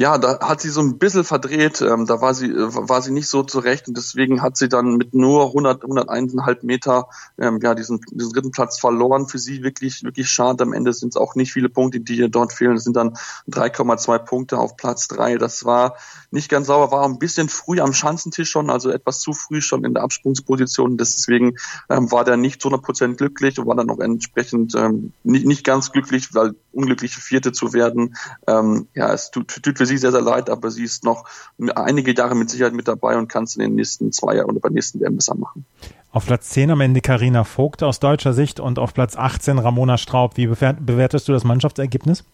Ja, 0.00 0.16
da 0.16 0.40
hat 0.40 0.62
sie 0.62 0.70
so 0.70 0.80
ein 0.80 0.96
bisschen 0.96 1.24
verdreht. 1.24 1.82
Ähm, 1.82 2.06
da 2.06 2.22
war 2.22 2.32
sie, 2.32 2.46
äh, 2.46 2.68
war 2.74 3.02
sie 3.02 3.12
nicht 3.12 3.28
so 3.28 3.42
zurecht 3.42 3.86
und 3.86 3.98
deswegen 3.98 4.40
hat 4.40 4.56
sie 4.56 4.70
dann 4.70 4.96
mit 4.96 5.12
nur 5.12 5.48
100, 5.48 5.82
101,5 5.82 6.64
Meter 6.64 7.08
ähm, 7.36 7.60
ja 7.62 7.74
diesen, 7.74 8.00
diesen 8.10 8.32
dritten 8.32 8.50
Platz 8.50 8.80
verloren. 8.80 9.28
Für 9.28 9.38
sie 9.38 9.62
wirklich, 9.62 10.02
wirklich 10.02 10.30
schade. 10.30 10.64
Am 10.64 10.72
Ende 10.72 10.94
sind 10.94 11.10
es 11.10 11.16
auch 11.18 11.34
nicht 11.34 11.52
viele 11.52 11.68
Punkte, 11.68 12.00
die 12.00 12.16
ihr 12.16 12.30
dort 12.30 12.54
fehlen. 12.54 12.76
Es 12.76 12.84
sind 12.84 12.96
dann 12.96 13.18
3,2 13.50 14.18
Punkte 14.20 14.56
auf 14.56 14.78
Platz 14.78 15.06
drei. 15.06 15.36
Das 15.36 15.66
war 15.66 15.96
nicht 16.30 16.48
ganz 16.48 16.68
sauber, 16.68 16.92
war 16.92 17.04
ein 17.04 17.18
bisschen 17.18 17.50
früh 17.50 17.78
am 17.78 17.92
Schanzentisch 17.92 18.48
schon, 18.48 18.70
also 18.70 18.88
etwas 18.88 19.20
zu 19.20 19.34
früh 19.34 19.60
schon 19.60 19.84
in 19.84 19.92
der 19.92 20.02
Absprungsposition. 20.02 20.96
Deswegen 20.96 21.56
ähm, 21.90 22.10
war 22.10 22.24
der 22.24 22.38
nicht 22.38 22.62
zu 22.62 22.68
100 22.68 22.82
Prozent 22.82 23.18
glücklich 23.18 23.58
und 23.58 23.66
war 23.66 23.76
dann 23.76 23.90
auch 23.90 24.00
entsprechend 24.00 24.74
ähm, 24.76 25.12
nicht, 25.24 25.44
nicht 25.44 25.62
ganz 25.62 25.92
glücklich, 25.92 26.34
weil 26.34 26.54
unglückliche 26.72 27.20
Vierte 27.20 27.52
zu 27.52 27.72
werden. 27.72 28.16
Ähm, 28.46 28.88
ja, 28.94 29.12
es 29.12 29.30
tut, 29.30 29.62
tut 29.62 29.78
für 29.78 29.86
sie 29.86 29.98
sehr, 29.98 30.12
sehr 30.12 30.20
leid, 30.20 30.50
aber 30.50 30.70
sie 30.70 30.84
ist 30.84 31.04
noch 31.04 31.24
einige 31.74 32.14
Jahre 32.14 32.34
mit 32.34 32.50
Sicherheit 32.50 32.74
mit 32.74 32.88
dabei 32.88 33.16
und 33.16 33.28
kann 33.28 33.44
es 33.44 33.56
in 33.56 33.62
den 33.62 33.74
nächsten 33.74 34.12
zwei 34.12 34.36
Jahren 34.36 34.50
oder 34.50 34.60
beim 34.60 34.72
nächsten 34.72 35.00
WM 35.00 35.16
besser 35.16 35.34
machen. 35.34 35.64
Auf 36.12 36.26
Platz 36.26 36.50
10 36.50 36.72
am 36.72 36.80
Ende 36.80 37.00
Karina 37.00 37.44
Vogt 37.44 37.82
aus 37.82 38.00
deutscher 38.00 38.32
Sicht 38.32 38.58
und 38.58 38.78
auf 38.78 38.94
Platz 38.94 39.16
18 39.16 39.58
Ramona 39.58 39.96
Straub. 39.96 40.36
Wie 40.36 40.46
bewertest 40.46 41.28
du 41.28 41.32
das 41.32 41.44
Mannschaftsergebnis? 41.44 42.24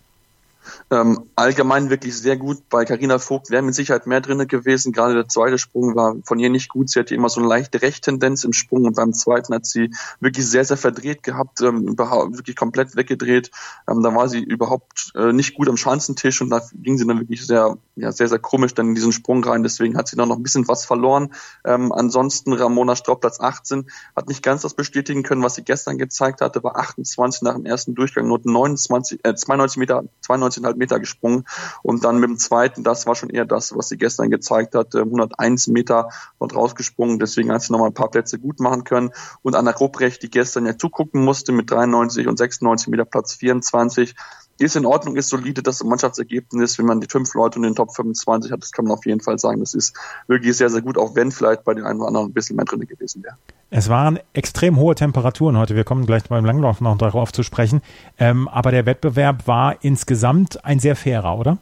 Ähm, 0.90 1.30
allgemein 1.34 1.90
wirklich 1.90 2.16
sehr 2.16 2.36
gut. 2.36 2.68
Bei 2.68 2.84
Carina 2.84 3.18
Vogt 3.18 3.50
wäre 3.50 3.62
mit 3.62 3.74
Sicherheit 3.74 4.06
mehr 4.06 4.20
drinne 4.20 4.46
gewesen. 4.46 4.92
Gerade 4.92 5.14
der 5.14 5.28
zweite 5.28 5.58
Sprung 5.58 5.94
war 5.96 6.16
von 6.24 6.38
ihr 6.38 6.50
nicht 6.50 6.68
gut. 6.68 6.90
Sie 6.90 6.98
hatte 6.98 7.14
immer 7.14 7.28
so 7.28 7.40
eine 7.40 7.48
leichte 7.48 7.82
Rechttendenz 7.82 8.44
im 8.44 8.52
Sprung 8.52 8.84
und 8.84 8.96
beim 8.96 9.12
zweiten 9.12 9.54
hat 9.54 9.66
sie 9.66 9.90
wirklich 10.20 10.46
sehr, 10.46 10.64
sehr 10.64 10.76
verdreht 10.76 11.22
gehabt, 11.22 11.60
ähm, 11.60 11.98
wirklich 11.98 12.56
komplett 12.56 12.96
weggedreht. 12.96 13.50
Ähm, 13.88 14.02
da 14.02 14.14
war 14.14 14.28
sie 14.28 14.42
überhaupt 14.42 15.12
äh, 15.14 15.32
nicht 15.32 15.54
gut 15.54 15.68
am 15.68 15.76
Schanzentisch 15.76 16.40
und 16.40 16.50
da 16.50 16.62
ging 16.74 16.98
sie 16.98 17.06
dann 17.06 17.18
wirklich 17.18 17.46
sehr, 17.46 17.78
ja, 17.96 18.12
sehr, 18.12 18.28
sehr 18.28 18.38
komisch 18.38 18.74
dann 18.74 18.88
in 18.88 18.94
diesen 18.94 19.12
Sprung 19.12 19.42
rein. 19.44 19.62
Deswegen 19.62 19.96
hat 19.96 20.08
sie 20.08 20.16
dann 20.16 20.28
noch 20.28 20.36
ein 20.36 20.42
bisschen 20.42 20.68
was 20.68 20.84
verloren. 20.84 21.32
Ähm, 21.64 21.92
ansonsten 21.92 22.52
Ramona 22.52 22.96
Straub 22.96 23.20
Platz 23.20 23.40
18 23.40 23.86
hat 24.14 24.28
nicht 24.28 24.42
ganz 24.42 24.62
das 24.62 24.74
bestätigen 24.74 25.22
können, 25.22 25.42
was 25.42 25.54
sie 25.54 25.64
gestern 25.64 25.98
gezeigt 25.98 26.40
hatte, 26.40 26.62
war 26.62 26.76
28 26.76 27.42
nach 27.42 27.54
dem 27.54 27.66
ersten 27.66 27.94
Durchgang, 27.94 28.28
nur 28.28 28.40
29, 28.42 29.24
äh, 29.24 29.34
92 29.34 29.78
Meter, 29.78 30.04
92 30.20 30.55
19,5 30.60 30.76
Meter 30.76 31.00
gesprungen. 31.00 31.44
Und 31.82 32.04
dann 32.04 32.18
mit 32.18 32.30
dem 32.30 32.38
zweiten, 32.38 32.84
das 32.84 33.06
war 33.06 33.14
schon 33.14 33.30
eher 33.30 33.44
das, 33.44 33.76
was 33.76 33.88
sie 33.88 33.96
gestern 33.96 34.30
gezeigt 34.30 34.74
hat, 34.74 34.94
101 34.94 35.68
Meter 35.68 36.10
dort 36.38 36.54
rausgesprungen, 36.54 37.18
deswegen 37.18 37.52
hat 37.52 37.62
sie 37.62 37.72
nochmal 37.72 37.90
ein 37.90 37.94
paar 37.94 38.10
Plätze 38.10 38.38
gut 38.38 38.60
machen 38.60 38.84
können. 38.84 39.10
Und 39.42 39.54
Anna 39.54 39.72
Rupprecht, 39.72 40.22
die 40.22 40.30
gestern 40.30 40.66
ja 40.66 40.76
zugucken 40.76 41.24
musste 41.24 41.52
mit 41.52 41.70
93 41.70 42.26
und 42.28 42.38
96 42.38 42.88
Meter 42.88 43.04
Platz 43.04 43.34
24, 43.34 44.14
ist 44.58 44.76
in 44.76 44.86
Ordnung, 44.86 45.16
ist 45.16 45.28
solide, 45.28 45.62
das 45.62 45.82
Mannschaftsergebnis, 45.84 46.78
wenn 46.78 46.86
man 46.86 47.00
die 47.00 47.08
fünf 47.10 47.34
Leute 47.34 47.56
in 47.56 47.62
den 47.62 47.74
Top 47.74 47.94
25 47.94 48.52
hat, 48.52 48.62
das 48.62 48.72
kann 48.72 48.86
man 48.86 48.96
auf 48.96 49.04
jeden 49.04 49.20
Fall 49.20 49.38
sagen. 49.38 49.60
Das 49.60 49.74
ist 49.74 49.94
wirklich 50.26 50.56
sehr, 50.56 50.70
sehr 50.70 50.82
gut, 50.82 50.96
auch 50.98 51.14
wenn 51.14 51.30
vielleicht 51.30 51.64
bei 51.64 51.74
den 51.74 51.84
einen 51.84 52.00
oder 52.00 52.08
anderen 52.08 52.28
ein 52.28 52.32
bisschen 52.32 52.56
mehr 52.56 52.64
drin 52.64 52.80
gewesen 52.80 53.22
wäre. 53.22 53.36
Es 53.70 53.88
waren 53.88 54.18
extrem 54.32 54.76
hohe 54.76 54.94
Temperaturen 54.94 55.58
heute. 55.58 55.74
Wir 55.74 55.84
kommen 55.84 56.06
gleich 56.06 56.24
beim 56.24 56.44
Langlauf 56.44 56.80
noch 56.80 56.96
darauf 56.96 57.32
zu 57.32 57.42
sprechen. 57.42 57.82
Ähm, 58.18 58.48
aber 58.48 58.70
der 58.70 58.86
Wettbewerb 58.86 59.46
war 59.46 59.76
insgesamt 59.82 60.64
ein 60.64 60.78
sehr 60.78 60.96
fairer, 60.96 61.38
oder? 61.38 61.58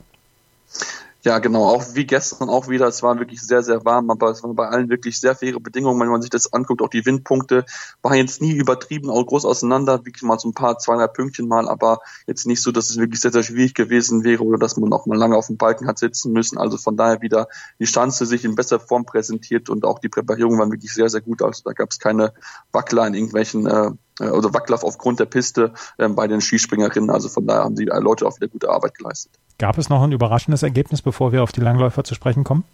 Ja, 1.24 1.38
genau. 1.38 1.64
Auch 1.64 1.94
wie 1.94 2.04
gestern 2.04 2.50
auch 2.50 2.68
wieder. 2.68 2.86
Es 2.86 3.02
war 3.02 3.18
wirklich 3.18 3.40
sehr, 3.40 3.62
sehr 3.62 3.82
warm, 3.86 4.10
aber 4.10 4.28
es 4.30 4.42
waren 4.42 4.54
bei 4.54 4.68
allen 4.68 4.90
wirklich 4.90 5.18
sehr 5.18 5.34
faire 5.34 5.58
Bedingungen. 5.58 5.98
Wenn 5.98 6.08
man 6.08 6.20
sich 6.20 6.30
das 6.30 6.52
anguckt, 6.52 6.82
auch 6.82 6.90
die 6.90 7.06
Windpunkte 7.06 7.64
waren 8.02 8.16
jetzt 8.16 8.42
nie 8.42 8.52
übertrieben, 8.52 9.08
auch 9.08 9.24
groß 9.24 9.46
auseinander. 9.46 10.04
Wirklich 10.04 10.22
mal 10.22 10.38
so 10.38 10.50
ein 10.50 10.52
paar, 10.52 10.78
zwei, 10.78 10.96
drei 10.96 11.06
Pünktchen 11.06 11.48
mal, 11.48 11.66
aber 11.66 12.00
jetzt 12.26 12.46
nicht 12.46 12.60
so, 12.60 12.72
dass 12.72 12.90
es 12.90 12.98
wirklich 12.98 13.22
sehr, 13.22 13.32
sehr 13.32 13.42
schwierig 13.42 13.72
gewesen 13.72 14.22
wäre 14.22 14.44
oder 14.44 14.58
dass 14.58 14.76
man 14.76 14.92
auch 14.92 15.06
mal 15.06 15.16
lange 15.16 15.34
auf 15.34 15.46
dem 15.46 15.56
Balken 15.56 15.88
hat 15.88 15.98
sitzen 15.98 16.30
müssen. 16.30 16.58
Also 16.58 16.76
von 16.76 16.98
daher 16.98 17.22
wieder 17.22 17.48
die 17.78 17.86
Chance 17.86 18.26
sich 18.26 18.44
in 18.44 18.54
besser 18.54 18.78
Form 18.78 19.06
präsentiert 19.06 19.70
und 19.70 19.86
auch 19.86 20.00
die 20.00 20.10
Präparierungen 20.10 20.58
waren 20.58 20.72
wirklich 20.72 20.92
sehr, 20.92 21.08
sehr 21.08 21.22
gut. 21.22 21.40
Also 21.40 21.62
da 21.64 21.72
gab 21.72 21.90
es 21.90 21.98
keine 21.98 22.34
Wackler 22.70 23.06
in 23.06 23.14
irgendwelchen 23.14 23.66
äh, 23.66 23.92
oder 24.20 24.52
Wackler 24.52 24.84
aufgrund 24.84 25.20
der 25.20 25.26
Piste 25.26 25.72
äh, 25.96 26.06
bei 26.06 26.28
den 26.28 26.42
Skispringerinnen. 26.42 27.08
Also 27.08 27.30
von 27.30 27.46
daher 27.46 27.64
haben 27.64 27.76
die 27.76 27.86
Leute 27.86 28.26
auch 28.26 28.36
wieder 28.36 28.48
gute 28.48 28.68
Arbeit 28.68 28.94
geleistet. 28.98 29.32
Gab 29.58 29.78
es 29.78 29.88
noch 29.88 30.02
ein 30.02 30.12
überraschendes 30.12 30.62
Ergebnis, 30.62 31.02
bevor 31.02 31.32
wir 31.32 31.42
auf 31.42 31.52
die 31.52 31.60
Langläufer 31.60 32.04
zu 32.04 32.14
sprechen 32.14 32.44
kommen? 32.44 32.64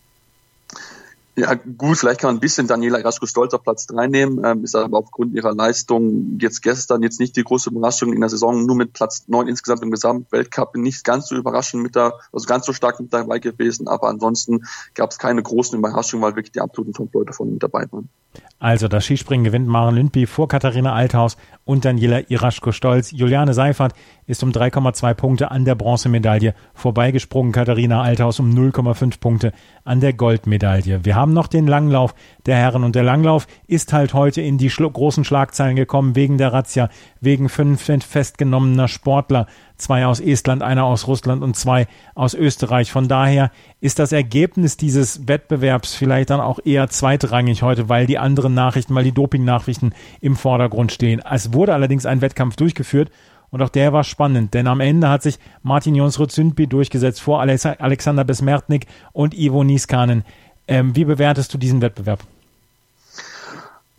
Ja, 1.37 1.55
gut, 1.55 1.97
vielleicht 1.97 2.21
kann 2.21 2.29
man 2.29 2.37
ein 2.37 2.41
bisschen 2.41 2.67
Daniela 2.67 2.99
Raschko-Stolz 2.99 3.55
auf 3.55 3.63
Platz 3.63 3.87
3 3.87 4.09
nehmen, 4.09 4.45
ähm, 4.45 4.65
ist 4.65 4.75
aber 4.75 4.99
aufgrund 4.99 5.33
ihrer 5.35 5.55
Leistung 5.55 6.39
jetzt 6.39 6.61
gestern 6.61 7.03
jetzt 7.03 7.21
nicht 7.21 7.37
die 7.37 7.45
große 7.45 7.71
Überraschung 7.71 8.13
in 8.13 8.21
der 8.21 8.29
Saison, 8.29 8.67
nur 8.67 8.77
mit 8.77 8.93
Platz 8.93 9.25
9 9.29 9.49
insgesamt 9.49 9.83
im 9.83 9.91
Gesamtweltcup 9.91 10.77
nicht 10.77 11.05
ganz 11.05 11.29
so 11.29 11.37
überraschend 11.37 11.83
mit 11.83 11.95
da, 11.97 12.15
also 12.33 12.47
ganz 12.47 12.67
so 12.67 12.73
stark 12.73 13.01
mit 13.01 13.13
dabei 13.13 13.39
gewesen, 13.39 13.87
aber 13.87 14.09
ansonsten 14.09 14.67
gab 14.95 15.13
es 15.13 15.19
keine 15.19 15.43
großen 15.43 15.79
Überraschungen, 15.79 16.23
weil 16.23 16.37
wirklich 16.37 16.53
die 16.53 16.61
absoluten 16.61 16.93
Top-Leute 16.93 17.33
von 17.33 17.53
mit 17.53 17.63
dabei 17.63 17.87
waren. 17.91 18.09
Also 18.61 18.89
das 18.89 19.07
Skispringen 19.07 19.45
gewinnt 19.45 19.67
Maren 19.67 19.95
Lündby 19.95 20.27
vor 20.27 20.47
Katharina 20.47 20.93
Althaus 20.93 21.39
und 21.65 21.87
Daniela 21.87 22.29
Iraschko-Stolz. 22.29 23.11
Juliane 23.11 23.55
Seifert 23.55 23.95
ist 24.27 24.43
um 24.43 24.51
3,2 24.51 25.15
Punkte 25.15 25.51
an 25.51 25.65
der 25.65 25.75
Bronzemedaille 25.75 26.55
vorbeigesprungen. 26.75 27.53
Katharina 27.53 28.03
Althaus 28.03 28.39
um 28.39 28.51
0,5 28.51 29.19
Punkte 29.19 29.53
an 29.85 30.01
der 30.01 30.13
Goldmedaille. 30.13 31.07
Wir 31.07 31.15
haben 31.15 31.33
noch 31.33 31.47
den 31.47 31.67
Langlauf 31.67 32.15
der 32.45 32.57
Herren 32.57 32.85
und 32.85 32.95
der 32.95 33.03
Langlauf 33.03 33.47
ist 33.67 33.95
halt 33.95 34.13
heute 34.13 34.43
in 34.43 34.59
die 34.59 34.69
schlo 34.69 34.91
großen 34.91 35.25
Schlagzeilen 35.25 35.77
gekommen 35.77 36.15
wegen 36.15 36.37
der 36.37 36.53
Razzia, 36.53 36.91
wegen 37.21 37.49
fünf 37.49 37.83
festgenommener 37.83 38.89
Sportler 38.89 39.47
zwei 39.81 40.07
aus 40.07 40.21
Estland, 40.21 40.63
einer 40.63 40.85
aus 40.85 41.07
Russland 41.07 41.43
und 41.43 41.57
zwei 41.57 41.87
aus 42.15 42.35
Österreich. 42.35 42.93
Von 42.93 43.09
daher 43.09 43.51
ist 43.81 43.99
das 43.99 44.13
Ergebnis 44.13 44.77
dieses 44.77 45.27
Wettbewerbs 45.27 45.95
vielleicht 45.95 46.31
dann 46.31 46.41
auch 46.41 46.61
eher 46.65 46.89
zweitrangig 46.89 47.63
heute, 47.63 47.89
weil 47.89 48.07
die 48.07 48.19
anderen 48.21 48.55
Nachrichten, 48.55 48.95
weil 48.95 49.05
die 49.05 49.13
Doping-Nachrichten 49.13 49.93
im 50.21 50.37
Vordergrund 50.37 50.93
stehen. 50.93 51.23
Es 51.31 51.53
wurde 51.53 51.75
allerdings 51.75 52.07
ein 52.07 52.21
Wettkampf 52.21 52.57
durchgeführt 52.57 53.11
und 53.51 53.63
auch 53.63 53.69
der 53.69 53.93
war 53.93 54.05
spannend, 54.05 54.55
denn 54.55 54.67
am 54.67 54.81
Ende 54.81 55.09
hat 55.09 55.23
sich 55.23 55.39
Martin 55.63 55.95
Jonsrud-Sündby 55.95 56.67
durchgesetzt 56.67 57.21
vor 57.21 57.41
Alexander 57.41 58.25
Besmertnik 58.25 58.87
und 59.13 59.35
Ivo 59.35 59.65
Niskanen. 59.65 60.25
Ähm, 60.69 60.95
wie 60.95 61.05
bewertest 61.05 61.53
du 61.53 61.59
diesen 61.59 61.83
Wettbewerb? 61.83 62.21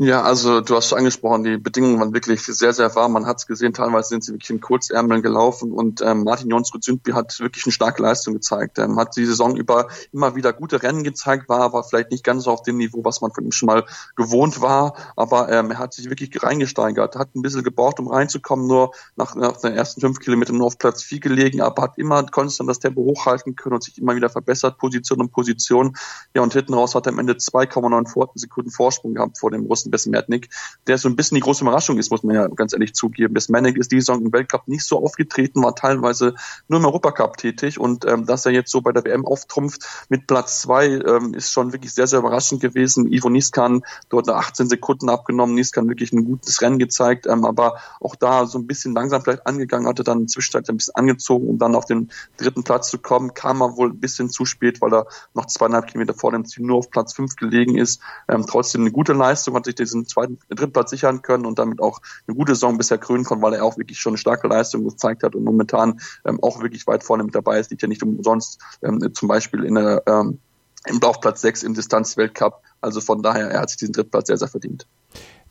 Ja, 0.04 0.24
also 0.24 0.62
du 0.62 0.76
hast 0.76 0.90
schon 0.90 0.98
angesprochen, 0.98 1.44
die 1.44 1.58
Bedingungen 1.58 2.00
waren 2.00 2.12
wirklich 2.12 2.42
sehr, 2.42 2.74
sehr 2.74 2.96
warm. 2.96 3.12
Man 3.12 3.28
hat 3.28 3.38
es 3.38 3.46
gesehen, 3.46 3.72
teilweise 3.72 4.10
sind 4.10 4.24
sie 4.24 4.32
wirklich 4.32 4.50
in 4.50 4.60
Kurzärmeln 4.60 5.22
gelaufen 5.22 5.72
und 5.72 6.02
ähm, 6.02 6.24
Martin 6.24 6.50
Jonsrud 6.50 6.84
Sündby 6.84 7.12
hat 7.12 7.40
wirklich 7.40 7.66
eine 7.66 7.72
starke 7.72 8.02
Leistung 8.02 8.34
gezeigt. 8.34 8.80
Ähm, 8.80 8.98
hat 8.98 9.16
die 9.16 9.28
Saison 9.28 9.56
über 9.56 9.90
immer 10.12 10.36
wieder 10.36 10.54
gute 10.54 10.82
Rennen 10.82 11.04
gezeigt, 11.04 11.50
war 11.50 11.60
aber 11.60 11.84
vielleicht 11.84 12.10
nicht 12.10 12.24
ganz 12.24 12.48
auf 12.48 12.64
dem 12.64 12.78
Niveau, 12.78 13.06
was 13.06 13.22
man 13.22 13.32
von 13.32 13.46
ihm 13.46 13.52
schon 13.52 13.68
mal 13.68 13.86
gewohnt 14.16 14.60
war. 14.60 14.96
Aber 15.18 15.50
ähm, 15.50 15.70
er 15.70 15.78
hat 15.78 15.94
sich 15.94 16.10
wirklich 16.10 16.32
reingesteigert, 16.42 17.16
hat 17.16 17.36
ein 17.36 17.44
bisschen 17.44 17.62
gebraucht, 17.62 18.00
um 18.00 18.08
reinzukommen, 18.08 18.66
nur 18.66 18.94
nach, 19.18 19.36
nach 19.36 19.58
den 19.58 19.74
ersten 19.74 20.02
fünf 20.02 20.18
Kilometern 20.18 20.58
nur 20.58 20.66
auf 20.66 20.80
Platz 20.80 21.04
vier 21.04 21.20
gelegen, 21.20 21.62
aber 21.62 21.84
hat 21.84 22.00
immer 22.00 22.26
konstant 22.26 22.68
das 22.68 22.80
Tempo 22.80 23.04
hochhalten 23.04 23.56
können 23.56 23.76
und 23.76 23.84
sich 23.84 24.00
immer 24.00 24.16
wieder 24.16 24.32
verbessert, 24.32 24.80
Position 24.80 25.20
und 25.20 25.32
Position. 25.32 25.96
Ja, 26.34 26.42
und 26.42 26.54
hinten 26.54 26.74
raus 26.74 26.96
hat 26.96 27.06
er 27.06 27.14
am 27.14 27.20
Ende 27.20 27.34
2,9 27.34 28.32
Sekunden 28.34 28.72
Vorsprung 28.72 29.14
gehabt 29.14 29.38
vor 29.38 29.52
dem 29.52 29.68
Russen 29.68 29.91
Besmetnik, 29.92 30.50
der 30.88 30.98
so 30.98 31.10
ein 31.10 31.16
bisschen 31.16 31.36
die 31.36 31.42
große 31.42 31.64
Überraschung 31.64 31.98
ist, 31.98 32.12
muss 32.12 32.24
man 32.24 32.36
ja 32.36 32.48
ganz 32.48 32.74
ehrlich 32.74 32.94
zugeben. 32.94 33.34
Besmetnik 33.34 33.78
ist 33.78 33.92
diese 33.92 34.02
Saison 34.06 34.26
im 34.26 34.34
Weltcup 34.34 34.68
nicht 34.68 34.84
so 34.84 35.04
aufgetreten, 35.04 35.64
war 35.64 35.76
teilweise 35.76 36.36
nur 36.68 36.80
im 36.80 36.86
Europacup 36.86 37.38
tätig 37.38 37.80
und 37.80 38.06
ähm, 38.06 38.26
dass 38.26 38.46
er 38.46 38.52
jetzt 38.52 38.72
so 38.72 38.82
bei 38.82 38.92
der 38.92 39.04
WM 39.04 39.26
auftrumpft 39.26 39.84
mit 40.10 40.28
Platz 40.28 40.62
zwei, 40.62 40.88
ähm, 40.88 41.34
ist 41.34 41.52
schon 41.52 41.74
wirklich 41.74 41.94
sehr, 41.94 42.08
sehr 42.08 42.20
überraschend 42.20 42.62
gewesen. 42.62 43.12
Ivo 43.12 43.30
Niskan 43.30 43.84
dort 44.10 44.30
18 44.30 44.70
Sekunden 44.70 45.10
abgenommen, 45.10 45.56
Niskan 45.56 45.88
wirklich 45.88 46.14
ein 46.14 46.26
gutes 46.26 46.62
Rennen 46.62 46.80
gezeigt, 46.80 47.28
ähm, 47.28 47.46
aber 47.46 47.78
auch 48.00 48.16
da 48.16 48.46
so 48.46 48.58
ein 48.58 48.68
bisschen 48.68 48.94
langsam 48.94 49.22
vielleicht 49.22 49.46
angegangen, 49.46 49.88
hatte 49.88 50.04
dann 50.04 50.28
zwischenzeit 50.28 50.70
ein 50.70 50.78
bisschen 50.78 50.96
angezogen, 50.96 51.48
um 51.48 51.58
dann 51.58 51.76
auf 51.76 51.86
den 51.86 52.10
dritten 52.38 52.64
Platz 52.64 52.90
zu 52.90 53.00
kommen, 53.00 53.34
kam 53.34 53.62
er 53.62 53.78
wohl 53.78 53.90
ein 53.90 54.00
bisschen 54.00 54.30
zu 54.30 54.46
spät, 54.46 54.82
weil 54.82 54.94
er 54.94 55.08
noch 55.34 55.48
zweieinhalb 55.48 55.88
Kilometer 55.88 56.14
vor 56.14 56.32
dem 56.32 56.46
Ziel 56.46 56.66
nur 56.66 56.78
auf 56.78 56.90
Platz 56.90 57.14
fünf 57.14 57.36
gelegen 57.36 57.76
ist. 57.78 58.02
Ähm, 58.28 58.46
trotzdem 58.48 58.82
eine 58.82 58.92
gute 58.92 59.14
Leistung, 59.14 59.56
hat 59.56 59.66
sich 59.72 59.88
diesen 59.88 60.06
zweiten, 60.06 60.40
dritten 60.50 60.74
Platz 60.74 60.90
sichern 60.90 61.22
können 61.22 61.46
und 61.46 61.60
damit 61.60 61.82
auch 61.82 62.00
eine 62.28 62.36
gute 62.36 62.56
Saison 62.56 62.78
bisher 62.78 62.98
krönen 62.98 63.24
konnte, 63.24 63.44
weil 63.44 63.54
er 63.54 63.64
auch 63.64 63.78
wirklich 63.78 64.00
schon 64.00 64.12
eine 64.12 64.18
starke 64.18 64.48
Leistung 64.48 64.84
gezeigt 64.84 65.24
hat 65.24 65.36
und 65.36 65.44
momentan 65.44 66.00
ähm, 66.26 66.40
auch 66.42 66.62
wirklich 66.62 66.88
weit 66.88 67.04
vorne 67.04 67.24
mit 67.24 67.36
dabei 67.36 67.60
ist, 67.60 67.72
liegt 67.72 67.82
ja 67.82 67.88
nicht 67.88 68.04
umsonst 68.04 68.60
ähm, 68.82 69.14
zum 69.14 69.28
Beispiel 69.28 69.64
in 69.64 69.76
der, 69.76 70.04
ähm, 70.08 70.40
im 70.86 71.00
Laufplatz 71.00 71.42
6 71.42 71.64
im 71.64 71.74
Distanzweltcup. 71.74 72.62
Also 72.82 73.02
von 73.02 73.22
daher, 73.22 73.50
er 73.52 73.62
hat 73.62 73.70
sich 73.70 73.78
diesen 73.78 73.94
Drittplatz 73.94 74.28
sehr, 74.28 74.38
sehr 74.38 74.48
verdient. 74.48 74.88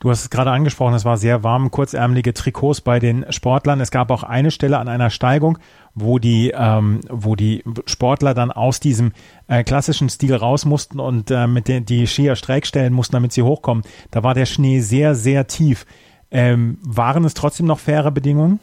Du 0.00 0.08
hast 0.08 0.22
es 0.22 0.30
gerade 0.30 0.50
angesprochen, 0.50 0.94
es 0.94 1.04
war 1.04 1.18
sehr 1.18 1.44
warm, 1.44 1.70
kurzärmelige 1.70 2.32
Trikots 2.32 2.80
bei 2.80 2.98
den 2.98 3.30
Sportlern. 3.30 3.82
Es 3.82 3.90
gab 3.90 4.10
auch 4.10 4.22
eine 4.22 4.50
Stelle 4.50 4.78
an 4.78 4.88
einer 4.88 5.10
Steigung, 5.10 5.58
wo 5.94 6.18
die, 6.18 6.54
ähm, 6.56 7.00
wo 7.10 7.36
die 7.36 7.62
Sportler 7.84 8.32
dann 8.32 8.50
aus 8.50 8.80
diesem 8.80 9.12
äh, 9.46 9.62
klassischen 9.62 10.08
Stil 10.08 10.34
raus 10.34 10.64
mussten 10.64 11.00
und 11.00 11.30
äh, 11.30 11.46
mit 11.46 11.68
den 11.68 11.84
die 11.84 12.06
Skier 12.06 12.34
schräg 12.34 12.66
stellen 12.66 12.94
mussten, 12.94 13.12
damit 13.12 13.32
sie 13.32 13.42
hochkommen. 13.42 13.84
Da 14.10 14.22
war 14.22 14.32
der 14.32 14.46
Schnee 14.46 14.80
sehr, 14.80 15.14
sehr 15.14 15.46
tief. 15.48 15.84
Ähm, 16.30 16.78
waren 16.82 17.24
es 17.26 17.34
trotzdem 17.34 17.66
noch 17.66 17.78
faire 17.78 18.10
Bedingungen? 18.10 18.58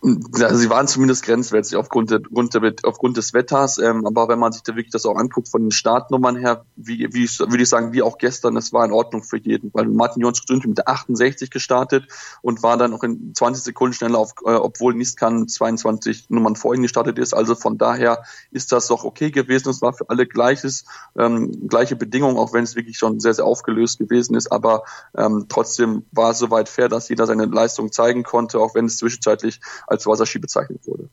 Sie 0.00 0.70
waren 0.70 0.86
zumindest 0.86 1.24
grenzwertig 1.24 1.74
aufgrund, 1.74 2.12
der, 2.12 2.20
aufgrund 2.84 3.16
des 3.16 3.34
Wetters, 3.34 3.78
ähm, 3.78 4.06
aber 4.06 4.28
wenn 4.28 4.38
man 4.38 4.52
sich 4.52 4.62
da 4.62 4.76
wirklich 4.76 4.92
das 4.92 5.04
auch 5.06 5.16
anguckt 5.16 5.48
von 5.48 5.62
den 5.62 5.70
Startnummern 5.72 6.36
her, 6.36 6.64
wie, 6.76 7.08
wie 7.12 7.28
würde 7.28 7.62
ich 7.62 7.68
sagen, 7.68 7.92
wie 7.92 8.02
auch 8.02 8.16
gestern, 8.16 8.54
das 8.54 8.72
war 8.72 8.84
in 8.84 8.92
Ordnung 8.92 9.24
für 9.24 9.38
jeden, 9.38 9.70
weil 9.74 9.86
Martin 9.86 10.22
Jons 10.22 10.42
mit 10.48 10.78
der 10.78 10.88
68 10.88 11.50
gestartet 11.50 12.06
und 12.42 12.62
war 12.62 12.76
dann 12.76 12.94
auch 12.94 13.02
in 13.02 13.34
20 13.34 13.64
Sekunden 13.64 13.92
schneller, 13.92 14.18
auf, 14.18 14.34
äh, 14.44 14.50
obwohl 14.50 14.94
Niskan 14.94 15.48
22 15.48 16.30
Nummern 16.30 16.54
vor 16.54 16.76
ihm 16.76 16.82
gestartet 16.82 17.18
ist. 17.18 17.34
Also 17.34 17.56
von 17.56 17.76
daher 17.76 18.22
ist 18.52 18.70
das 18.70 18.86
doch 18.86 19.02
okay 19.02 19.32
gewesen. 19.32 19.68
Es 19.68 19.82
war 19.82 19.94
für 19.94 20.08
alle 20.10 20.26
gleiches, 20.26 20.84
ähm, 21.16 21.66
gleiche 21.68 21.96
Bedingungen, 21.96 22.36
auch 22.36 22.52
wenn 22.52 22.62
es 22.62 22.76
wirklich 22.76 22.98
schon 22.98 23.18
sehr, 23.18 23.34
sehr 23.34 23.44
aufgelöst 23.44 23.98
gewesen 23.98 24.36
ist. 24.36 24.52
Aber 24.52 24.84
ähm, 25.16 25.46
trotzdem 25.48 26.04
war 26.12 26.30
es 26.30 26.38
soweit 26.38 26.68
fair, 26.68 26.88
dass 26.88 27.08
jeder 27.08 27.26
seine 27.26 27.46
Leistung 27.46 27.90
zeigen 27.90 28.22
konnte, 28.22 28.60
auch 28.60 28.76
wenn 28.76 28.84
es 28.84 28.98
zwischenzeitlich 28.98 29.60
als 29.88 30.06
Wasserski 30.06 30.38
bezeichnet 30.38 30.86
wurde. 30.86 31.08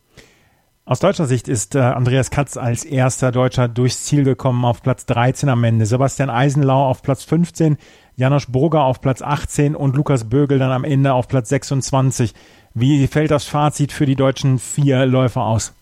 Aus 0.88 1.00
deutscher 1.00 1.26
Sicht 1.26 1.48
ist 1.48 1.74
äh, 1.74 1.80
Andreas 1.80 2.30
Katz 2.30 2.58
als 2.58 2.86
erster 2.86 3.32
Deutscher 3.32 3.68
durchs 3.68 4.04
Ziel 4.04 4.24
gekommen 4.24 4.64
auf 4.66 4.84
Platz 4.84 5.08
13 5.08 5.50
am 5.50 5.64
Ende. 5.64 5.88
Sebastian 5.88 6.30
Eisenlau 6.30 6.88
auf 6.88 7.02
Platz 7.02 7.24
15, 7.24 7.78
Janosch 8.16 8.48
Burger 8.50 8.84
auf 8.84 9.02
Platz 9.02 9.24
18 9.24 9.76
und 9.76 9.96
Lukas 9.96 10.30
Bögel 10.30 10.60
dann 10.60 10.72
am 10.72 10.84
Ende 10.84 11.14
auf 11.14 11.28
Platz 11.28 11.50
26. 11.50 12.36
Wie 12.76 13.08
fällt 13.08 13.32
das 13.32 13.46
Fazit 13.46 13.92
für 13.92 14.06
die 14.06 14.16
deutschen 14.16 14.60
vier 14.60 15.08
Läufer 15.08 15.42
aus? 15.42 15.74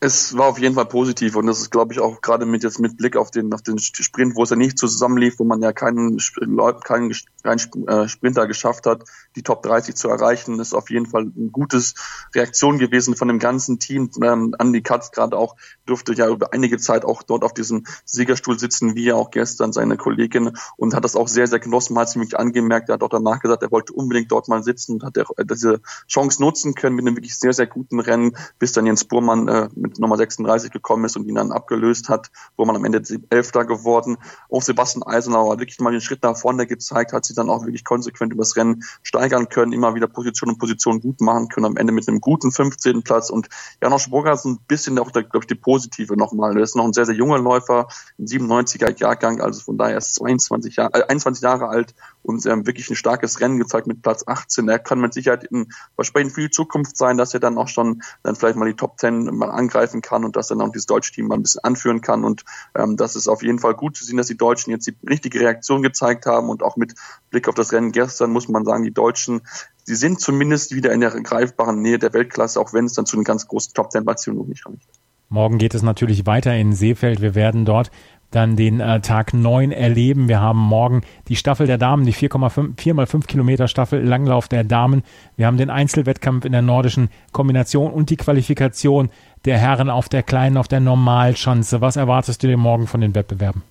Es 0.00 0.36
war 0.36 0.46
auf 0.46 0.60
jeden 0.60 0.76
Fall 0.76 0.86
positiv 0.86 1.34
und 1.34 1.46
das 1.46 1.60
ist, 1.60 1.70
glaube 1.70 1.92
ich, 1.92 1.98
auch 1.98 2.20
gerade 2.20 2.46
mit 2.46 2.62
jetzt 2.62 2.78
mit 2.78 2.96
Blick 2.96 3.16
auf 3.16 3.32
den 3.32 3.52
auf 3.52 3.62
den 3.62 3.78
Sprint, 3.78 4.36
wo 4.36 4.44
es 4.44 4.50
ja 4.50 4.56
nicht 4.56 4.78
zusammenlief, 4.78 5.40
wo 5.40 5.44
man 5.44 5.60
ja 5.60 5.72
keinen, 5.72 6.18
keinen, 6.18 7.12
keinen 7.42 7.88
äh, 7.88 8.08
Sprinter 8.08 8.46
geschafft 8.46 8.86
hat, 8.86 9.02
die 9.34 9.42
Top 9.42 9.64
30 9.64 9.96
zu 9.96 10.08
erreichen, 10.08 10.60
ist 10.60 10.72
auf 10.72 10.90
jeden 10.90 11.06
Fall 11.06 11.22
eine 11.22 11.48
gutes 11.50 11.94
Reaktion 12.32 12.78
gewesen 12.78 13.16
von 13.16 13.26
dem 13.26 13.40
ganzen 13.40 13.80
Team. 13.80 14.08
Ähm, 14.22 14.54
Andy 14.58 14.82
Katz 14.82 15.10
gerade 15.10 15.36
auch 15.36 15.56
durfte 15.84 16.12
ja 16.14 16.28
über 16.28 16.52
einige 16.52 16.78
Zeit 16.78 17.04
auch 17.04 17.24
dort 17.24 17.42
auf 17.42 17.52
diesem 17.52 17.84
Siegerstuhl 18.04 18.56
sitzen, 18.56 18.94
wie 18.94 19.06
ja 19.06 19.16
auch 19.16 19.32
gestern 19.32 19.72
seine 19.72 19.96
Kollegin 19.96 20.52
und 20.76 20.94
hat 20.94 21.02
das 21.02 21.16
auch 21.16 21.26
sehr, 21.26 21.48
sehr 21.48 21.58
genossen, 21.58 21.94
mal 21.94 22.06
ziemlich 22.06 22.38
angemerkt. 22.38 22.88
Er 22.88 22.94
hat 22.94 23.02
auch 23.02 23.08
danach 23.08 23.40
gesagt, 23.40 23.64
er 23.64 23.72
wollte 23.72 23.92
unbedingt 23.94 24.30
dort 24.30 24.46
mal 24.46 24.62
sitzen 24.62 24.92
und 24.92 25.02
hat 25.02 25.16
er 25.16 25.26
diese 25.44 25.80
Chance 26.06 26.40
nutzen 26.40 26.76
können 26.76 26.94
mit 26.94 27.04
einem 27.04 27.16
wirklich 27.16 27.36
sehr, 27.36 27.52
sehr 27.52 27.66
guten 27.66 27.98
Rennen, 27.98 28.36
bis 28.60 28.72
dann 28.72 28.86
Jens 28.86 29.04
Burmann 29.04 29.48
äh, 29.48 29.68
mit 29.88 29.98
Nummer 29.98 30.16
36 30.16 30.70
gekommen 30.70 31.04
ist 31.04 31.16
und 31.16 31.26
ihn 31.26 31.34
dann 31.34 31.52
abgelöst 31.52 32.08
hat, 32.08 32.30
wo 32.56 32.64
man 32.64 32.76
am 32.76 32.84
Ende 32.84 33.02
Elfter 33.30 33.64
geworden. 33.64 34.18
Auch 34.50 34.62
Sebastian 34.62 35.02
Eisenauer 35.02 35.52
hat 35.52 35.60
wirklich 35.60 35.80
mal 35.80 35.92
den 35.92 36.00
Schritt 36.00 36.22
nach 36.22 36.36
vorne 36.36 36.66
gezeigt, 36.66 37.12
hat 37.12 37.24
sich 37.24 37.36
dann 37.36 37.50
auch 37.50 37.64
wirklich 37.64 37.84
konsequent 37.84 38.32
übers 38.32 38.56
Rennen 38.56 38.84
steigern 39.02 39.48
können, 39.48 39.72
immer 39.72 39.94
wieder 39.94 40.06
Position 40.06 40.50
und 40.50 40.58
Position 40.58 41.00
gut 41.00 41.20
machen 41.20 41.48
können, 41.48 41.66
am 41.66 41.76
Ende 41.76 41.92
mit 41.92 42.08
einem 42.08 42.20
guten 42.20 42.52
15. 42.52 43.02
Platz. 43.02 43.30
Und 43.30 43.48
Janosch 43.82 44.10
Burger 44.10 44.32
ist 44.32 44.44
ein 44.44 44.58
bisschen 44.68 44.98
auch, 44.98 45.12
glaube 45.12 45.38
ich, 45.40 45.46
die 45.46 45.54
positive 45.54 46.16
nochmal. 46.16 46.56
Er 46.56 46.62
ist 46.62 46.76
noch 46.76 46.84
ein 46.84 46.92
sehr, 46.92 47.06
sehr 47.06 47.14
junger 47.14 47.38
Läufer, 47.38 47.88
ein 48.18 48.26
97er 48.26 48.98
Jahrgang, 48.98 49.40
also 49.40 49.60
von 49.60 49.78
daher 49.78 49.98
ist 49.98 50.14
22 50.14 50.76
Jahre, 50.76 50.94
äh, 50.94 51.02
21 51.08 51.42
Jahre 51.42 51.68
alt 51.68 51.94
und 52.28 52.44
ähm, 52.44 52.66
wirklich 52.66 52.90
ein 52.90 52.96
starkes 52.96 53.40
Rennen 53.40 53.58
gezeigt 53.58 53.86
mit 53.86 54.02
Platz 54.02 54.22
18. 54.26 54.68
Er 54.68 54.78
kann 54.78 55.00
mit 55.00 55.14
Sicherheit 55.14 55.44
in 55.44 55.72
versprechen 55.94 56.30
für 56.30 56.42
die 56.42 56.50
Zukunft 56.50 56.96
sein, 56.96 57.16
dass 57.16 57.32
er 57.32 57.40
dann 57.40 57.56
auch 57.56 57.68
schon 57.68 58.02
dann 58.22 58.36
vielleicht 58.36 58.56
mal 58.56 58.68
die 58.68 58.76
Top 58.76 59.00
10 59.00 59.34
mal 59.34 59.50
angreifen 59.50 60.02
kann 60.02 60.24
und 60.24 60.36
dass 60.36 60.50
er 60.50 60.56
dann 60.56 60.68
auch 60.68 60.72
dieses 60.72 60.86
deutsche 60.86 61.12
Team 61.12 61.28
mal 61.28 61.36
ein 61.36 61.42
bisschen 61.42 61.64
anführen 61.64 62.02
kann. 62.02 62.24
Und 62.24 62.44
ähm, 62.74 62.96
das 62.98 63.16
ist 63.16 63.28
auf 63.28 63.42
jeden 63.42 63.58
Fall 63.58 63.74
gut 63.74 63.96
zu 63.96 64.04
sehen, 64.04 64.18
dass 64.18 64.26
die 64.26 64.36
Deutschen 64.36 64.70
jetzt 64.70 64.86
die 64.86 64.94
richtige 65.08 65.40
Reaktion 65.40 65.82
gezeigt 65.82 66.26
haben 66.26 66.50
und 66.50 66.62
auch 66.62 66.76
mit 66.76 66.94
Blick 67.30 67.48
auf 67.48 67.54
das 67.54 67.72
Rennen 67.72 67.92
gestern 67.92 68.30
muss 68.30 68.48
man 68.48 68.64
sagen, 68.64 68.84
die 68.84 68.92
Deutschen 68.92 69.40
sie 69.84 69.94
sind 69.94 70.20
zumindest 70.20 70.74
wieder 70.74 70.92
in 70.92 71.00
der 71.00 71.10
greifbaren 71.10 71.80
Nähe 71.80 71.98
der 71.98 72.12
Weltklasse, 72.12 72.60
auch 72.60 72.74
wenn 72.74 72.84
es 72.84 72.92
dann 72.92 73.06
zu 73.06 73.16
den 73.16 73.24
ganz 73.24 73.48
großen 73.48 73.72
top 73.72 73.88
ten 73.88 74.04
platzierungen 74.04 74.42
noch 74.42 74.48
nicht 74.48 74.66
reicht. 74.66 74.86
Morgen 75.30 75.58
geht 75.58 75.74
es 75.74 75.82
natürlich 75.82 76.26
weiter 76.26 76.54
in 76.54 76.72
Seefeld. 76.72 77.20
Wir 77.20 77.34
werden 77.34 77.64
dort 77.64 77.90
dann 78.30 78.56
den 78.56 78.80
äh, 78.80 79.00
Tag 79.00 79.32
9 79.32 79.72
erleben. 79.72 80.28
Wir 80.28 80.40
haben 80.40 80.58
morgen 80.58 81.02
die 81.28 81.36
Staffel 81.36 81.66
der 81.66 81.78
Damen, 81.78 82.04
die 82.04 82.12
4,5 82.12 82.80
4 82.80 82.94
mal 82.94 83.06
5 83.06 83.26
Kilometer 83.26 83.68
Staffel 83.68 84.02
Langlauf 84.02 84.48
der 84.48 84.64
Damen. 84.64 85.02
Wir 85.36 85.46
haben 85.46 85.56
den 85.56 85.70
Einzelwettkampf 85.70 86.44
in 86.44 86.52
der 86.52 86.62
nordischen 86.62 87.08
Kombination 87.32 87.92
und 87.92 88.10
die 88.10 88.16
Qualifikation 88.16 89.10
der 89.44 89.58
Herren 89.58 89.88
auf 89.90 90.08
der 90.08 90.22
kleinen, 90.22 90.56
auf 90.56 90.68
der 90.68 90.80
Normalschanze. 90.80 91.80
Was 91.80 91.96
erwartest 91.96 92.42
du 92.42 92.48
dir 92.48 92.56
morgen 92.56 92.86
von 92.86 93.00
den 93.00 93.14
Wettbewerben? 93.14 93.62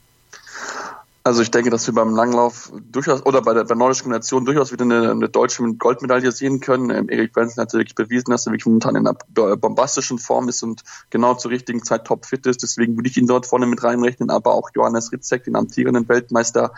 Also 1.27 1.41
ich 1.41 1.51
denke, 1.51 1.69
dass 1.69 1.85
wir 1.85 1.93
beim 1.93 2.15
Langlauf 2.15 2.71
durchaus 2.89 3.25
oder 3.25 3.41
bei 3.41 3.53
der, 3.53 3.63
bei 3.63 3.67
der 3.67 3.75
nordischen 3.75 4.03
Kombination 4.03 4.45
durchaus 4.45 4.71
wieder 4.71 4.85
eine, 4.85 5.11
eine 5.11 5.27
deutsche 5.27 5.61
Goldmedaille 5.73 6.31
sehen 6.31 6.61
können. 6.61 6.89
Ähm, 6.89 7.09
Erik 7.09 7.33
Benson 7.33 7.61
hat 7.61 7.73
wirklich 7.73 7.95
bewiesen, 7.95 8.31
dass 8.31 8.45
er 8.45 8.53
wirklich 8.53 8.65
momentan 8.65 8.95
in 8.95 9.05
einer 9.05 9.57
bombastischen 9.57 10.19
Form 10.19 10.47
ist 10.47 10.63
und 10.63 10.83
genau 11.09 11.33
zur 11.33 11.51
richtigen 11.51 11.83
Zeit 11.83 12.05
topfit 12.05 12.45
ist. 12.45 12.63
Deswegen 12.63 12.95
würde 12.95 13.09
ich 13.09 13.17
ihn 13.17 13.27
dort 13.27 13.45
vorne 13.45 13.65
mit 13.65 13.83
reinrechnen, 13.83 14.29
aber 14.29 14.53
auch 14.53 14.69
Johannes 14.73 15.11
Ritzek, 15.11 15.43
den 15.43 15.57
amtierenden 15.57 16.07
Weltmeister, 16.07 16.71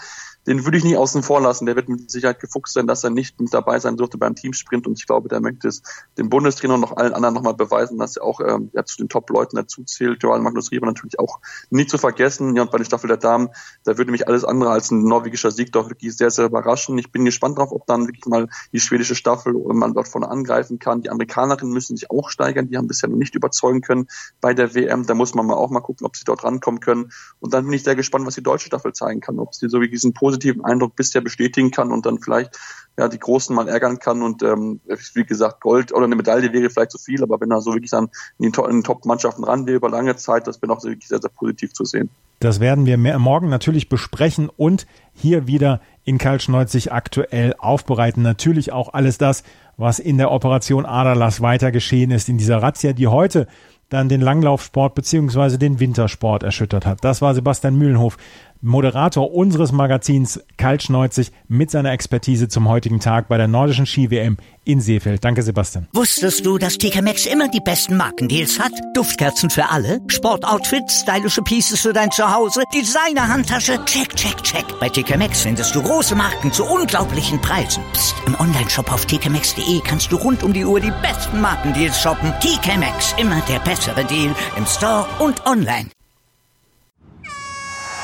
den 0.49 0.65
würde 0.65 0.79
ich 0.79 0.83
nicht 0.83 0.97
außen 0.97 1.21
vor 1.21 1.41
lassen. 1.41 1.67
Der 1.67 1.75
wird 1.75 1.89
mit 1.89 2.09
Sicherheit 2.09 2.39
gefuchst 2.39 2.73
sein, 2.73 2.87
dass 2.87 3.03
er 3.03 3.11
nicht 3.11 3.39
mit 3.39 3.53
dabei 3.53 3.79
sein 3.79 3.97
durfte 3.97 4.17
beim 4.17 4.33
Teamsprint. 4.33 4.87
Und 4.87 4.97
ich 4.97 5.05
glaube, 5.05 5.29
der 5.29 5.41
möchte 5.41 5.67
es 5.67 5.83
dem 6.17 6.31
Bundestrainer 6.31 6.73
und 6.73 6.81
noch 6.81 6.97
allen 6.97 7.13
anderen 7.13 7.35
nochmal 7.35 7.53
beweisen, 7.53 7.99
dass 7.99 8.17
er 8.17 8.23
auch 8.23 8.39
ähm, 8.41 8.71
ja, 8.73 8.83
zu 8.83 8.97
den 8.97 9.09
Top-Leuten 9.09 9.57
dazu 9.57 9.83
zählt. 9.83 10.23
Johann 10.23 10.41
Magnus 10.41 10.71
Rieber 10.71 10.87
natürlich 10.87 11.19
auch 11.19 11.39
nicht 11.69 11.91
zu 11.91 11.99
vergessen. 11.99 12.55
Ja, 12.55 12.63
und 12.63 12.71
bei 12.71 12.79
der 12.79 12.85
Staffel 12.85 13.09
der 13.09 13.17
Damen, 13.17 13.49
da 13.83 13.99
würde 13.99 14.09
mich 14.09 14.27
alles 14.27 14.43
andere 14.43 14.71
als 14.71 14.89
ein 14.89 15.03
norwegischer 15.03 15.51
Sieg 15.51 15.71
doch 15.71 15.87
wirklich 15.87 16.17
sehr, 16.17 16.31
sehr 16.31 16.45
überraschen. 16.45 16.97
Ich 16.97 17.11
bin 17.11 17.25
gespannt 17.25 17.59
darauf, 17.59 17.71
ob 17.71 17.85
dann 17.85 18.07
wirklich 18.07 18.25
mal 18.25 18.49
die 18.73 18.79
schwedische 18.79 19.13
Staffel 19.13 19.53
man 19.53 19.93
dort 19.93 20.07
vorne 20.07 20.29
angreifen 20.29 20.79
kann. 20.79 21.03
Die 21.03 21.11
Amerikanerinnen 21.11 21.71
müssen 21.71 21.95
sich 21.95 22.09
auch 22.09 22.31
steigern. 22.31 22.69
Die 22.69 22.77
haben 22.77 22.87
bisher 22.87 23.07
noch 23.07 23.17
nicht 23.17 23.35
überzeugen 23.35 23.81
können 23.81 24.07
bei 24.41 24.55
der 24.55 24.73
WM. 24.73 25.05
Da 25.05 25.13
muss 25.13 25.35
man 25.35 25.45
mal 25.45 25.53
auch 25.53 25.69
mal 25.69 25.81
gucken, 25.81 26.07
ob 26.07 26.15
sie 26.15 26.25
dort 26.25 26.43
rankommen 26.43 26.79
können. 26.79 27.11
Und 27.39 27.53
dann 27.53 27.65
bin 27.65 27.73
ich 27.73 27.83
sehr 27.83 27.95
gespannt, 27.95 28.25
was 28.25 28.33
die 28.33 28.41
deutsche 28.41 28.65
Staffel 28.65 28.93
zeigen 28.93 29.19
kann. 29.21 29.37
Ob 29.37 29.53
sie 29.53 29.69
so 29.69 29.79
wie 29.79 29.89
diesen 29.89 30.13
positiven 30.15 30.38
Eindruck 30.63 30.95
bisher 30.95 31.21
bestätigen 31.21 31.71
kann 31.71 31.91
und 31.91 32.05
dann 32.05 32.19
vielleicht 32.19 32.57
ja 32.97 33.07
die 33.07 33.19
Großen 33.19 33.55
mal 33.55 33.67
ärgern 33.67 33.99
kann 33.99 34.21
und 34.21 34.43
ähm, 34.43 34.81
wie 35.13 35.23
gesagt 35.23 35.61
Gold 35.61 35.93
oder 35.93 36.05
eine 36.05 36.15
Medaille 36.15 36.51
wäre 36.51 36.69
vielleicht 36.69 36.91
zu 36.91 36.97
viel, 36.97 37.23
aber 37.23 37.39
wenn 37.39 37.51
er 37.51 37.61
so 37.61 37.73
wirklich 37.73 37.91
dann 37.91 38.09
in 38.37 38.51
den 38.51 38.83
Top-Mannschaften 38.83 39.43
ran 39.43 39.65
will 39.65 39.75
über 39.75 39.89
lange 39.89 40.15
Zeit, 40.17 40.47
das 40.47 40.61
wäre 40.61 40.73
auch 40.73 40.83
wirklich 40.83 41.07
sehr, 41.07 41.19
sehr 41.19 41.29
positiv 41.29 41.73
zu 41.73 41.85
sehen. 41.85 42.09
Das 42.39 42.59
werden 42.59 42.85
wir 42.85 42.97
morgen 42.97 43.49
natürlich 43.49 43.89
besprechen 43.89 44.49
und 44.55 44.85
hier 45.13 45.47
wieder 45.47 45.81
in 46.03 46.17
Kaltschneuzig 46.17 46.91
aktuell 46.91 47.53
aufbereiten. 47.57 48.23
Natürlich 48.23 48.71
auch 48.71 48.93
alles 48.93 49.17
das, 49.17 49.43
was 49.77 49.99
in 49.99 50.17
der 50.17 50.31
Operation 50.31 50.85
Aderlass 50.85 51.41
weiter 51.41 51.71
geschehen 51.71 52.11
ist 52.11 52.29
in 52.29 52.37
dieser 52.37 52.61
Razzia, 52.61 52.93
die 52.93 53.07
heute 53.07 53.47
dann 53.89 54.07
den 54.07 54.21
Langlaufsport 54.21 54.93
beziehungsweise 54.93 55.57
den 55.57 55.79
Wintersport 55.79 56.43
erschüttert 56.43 56.85
hat. 56.85 57.03
Das 57.03 57.21
war 57.21 57.33
Sebastian 57.33 57.75
Mühlenhof 57.77 58.17
Moderator 58.61 59.33
unseres 59.33 59.71
Magazins 59.71 60.41
Kaltschneuzig 60.57 61.31
mit 61.47 61.71
seiner 61.71 61.91
Expertise 61.91 62.49
zum 62.49 62.67
heutigen 62.67 62.99
Tag 62.99 63.27
bei 63.29 63.37
der 63.37 63.47
nordischen 63.47 63.85
Ski-WM 63.85 64.37
in 64.65 64.81
Seefeld. 64.81 65.23
Danke, 65.23 65.41
Sebastian. 65.41 65.87
Wusstest 65.93 66.45
du, 66.45 66.57
dass 66.57 66.77
TK 66.77 67.01
Maxx 67.01 67.25
immer 67.25 67.47
die 67.47 67.61
besten 67.61 67.95
Markendeals 67.95 68.59
hat? 68.59 68.71
Duftkerzen 68.93 69.49
für 69.49 69.69
alle, 69.69 69.99
Sportoutfits, 70.07 71.01
stylische 71.01 71.41
Pieces 71.41 71.79
für 71.79 71.93
dein 71.93 72.11
Zuhause, 72.11 72.63
Designer-Handtasche, 72.73 73.83
check, 73.85 74.15
check, 74.15 74.43
check. 74.43 74.65
Bei 74.79 74.89
TK 74.89 75.17
Maxx 75.17 75.41
findest 75.41 75.73
du 75.73 75.81
große 75.81 76.15
Marken 76.15 76.51
zu 76.51 76.65
unglaublichen 76.65 77.39
Preisen. 77.41 77.83
Psst. 77.93 78.15
im 78.27 78.39
Onlineshop 78.39 78.91
auf 78.91 79.05
tkmaxx.de 79.05 79.81
kannst 79.83 80.11
du 80.11 80.17
rund 80.17 80.43
um 80.43 80.53
die 80.53 80.65
Uhr 80.65 80.79
die 80.79 80.93
besten 81.01 81.39
Markendeals 81.41 81.99
shoppen. 81.99 82.33
TK 82.41 82.77
Maxx, 82.77 83.15
immer 83.17 83.41
der 83.49 83.59
bessere 83.59 84.03
Deal 84.05 84.35
im 84.57 84.65
Store 84.65 85.05
und 85.19 85.45
online. 85.45 85.89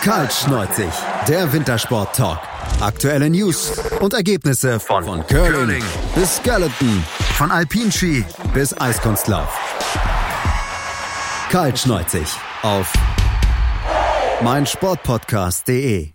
Kaltschneuzig, 0.05 0.93
der 1.27 1.51
Wintersport-Talk. 1.51 2.37
Aktuelle 2.79 3.27
News 3.27 3.71
und 4.01 4.13
Ergebnisse 4.13 4.79
von, 4.79 5.03
von 5.03 5.25
Curling, 5.25 5.83
bis 6.13 6.35
Skeleton, 6.35 7.03
von 7.33 7.49
Alpinski 7.49 8.23
bis 8.53 8.79
Eiskunstlauf. 8.79 9.49
Kaltschneuzig 11.49 12.27
auf 12.61 12.93
meinsportpodcast.de 14.43 16.14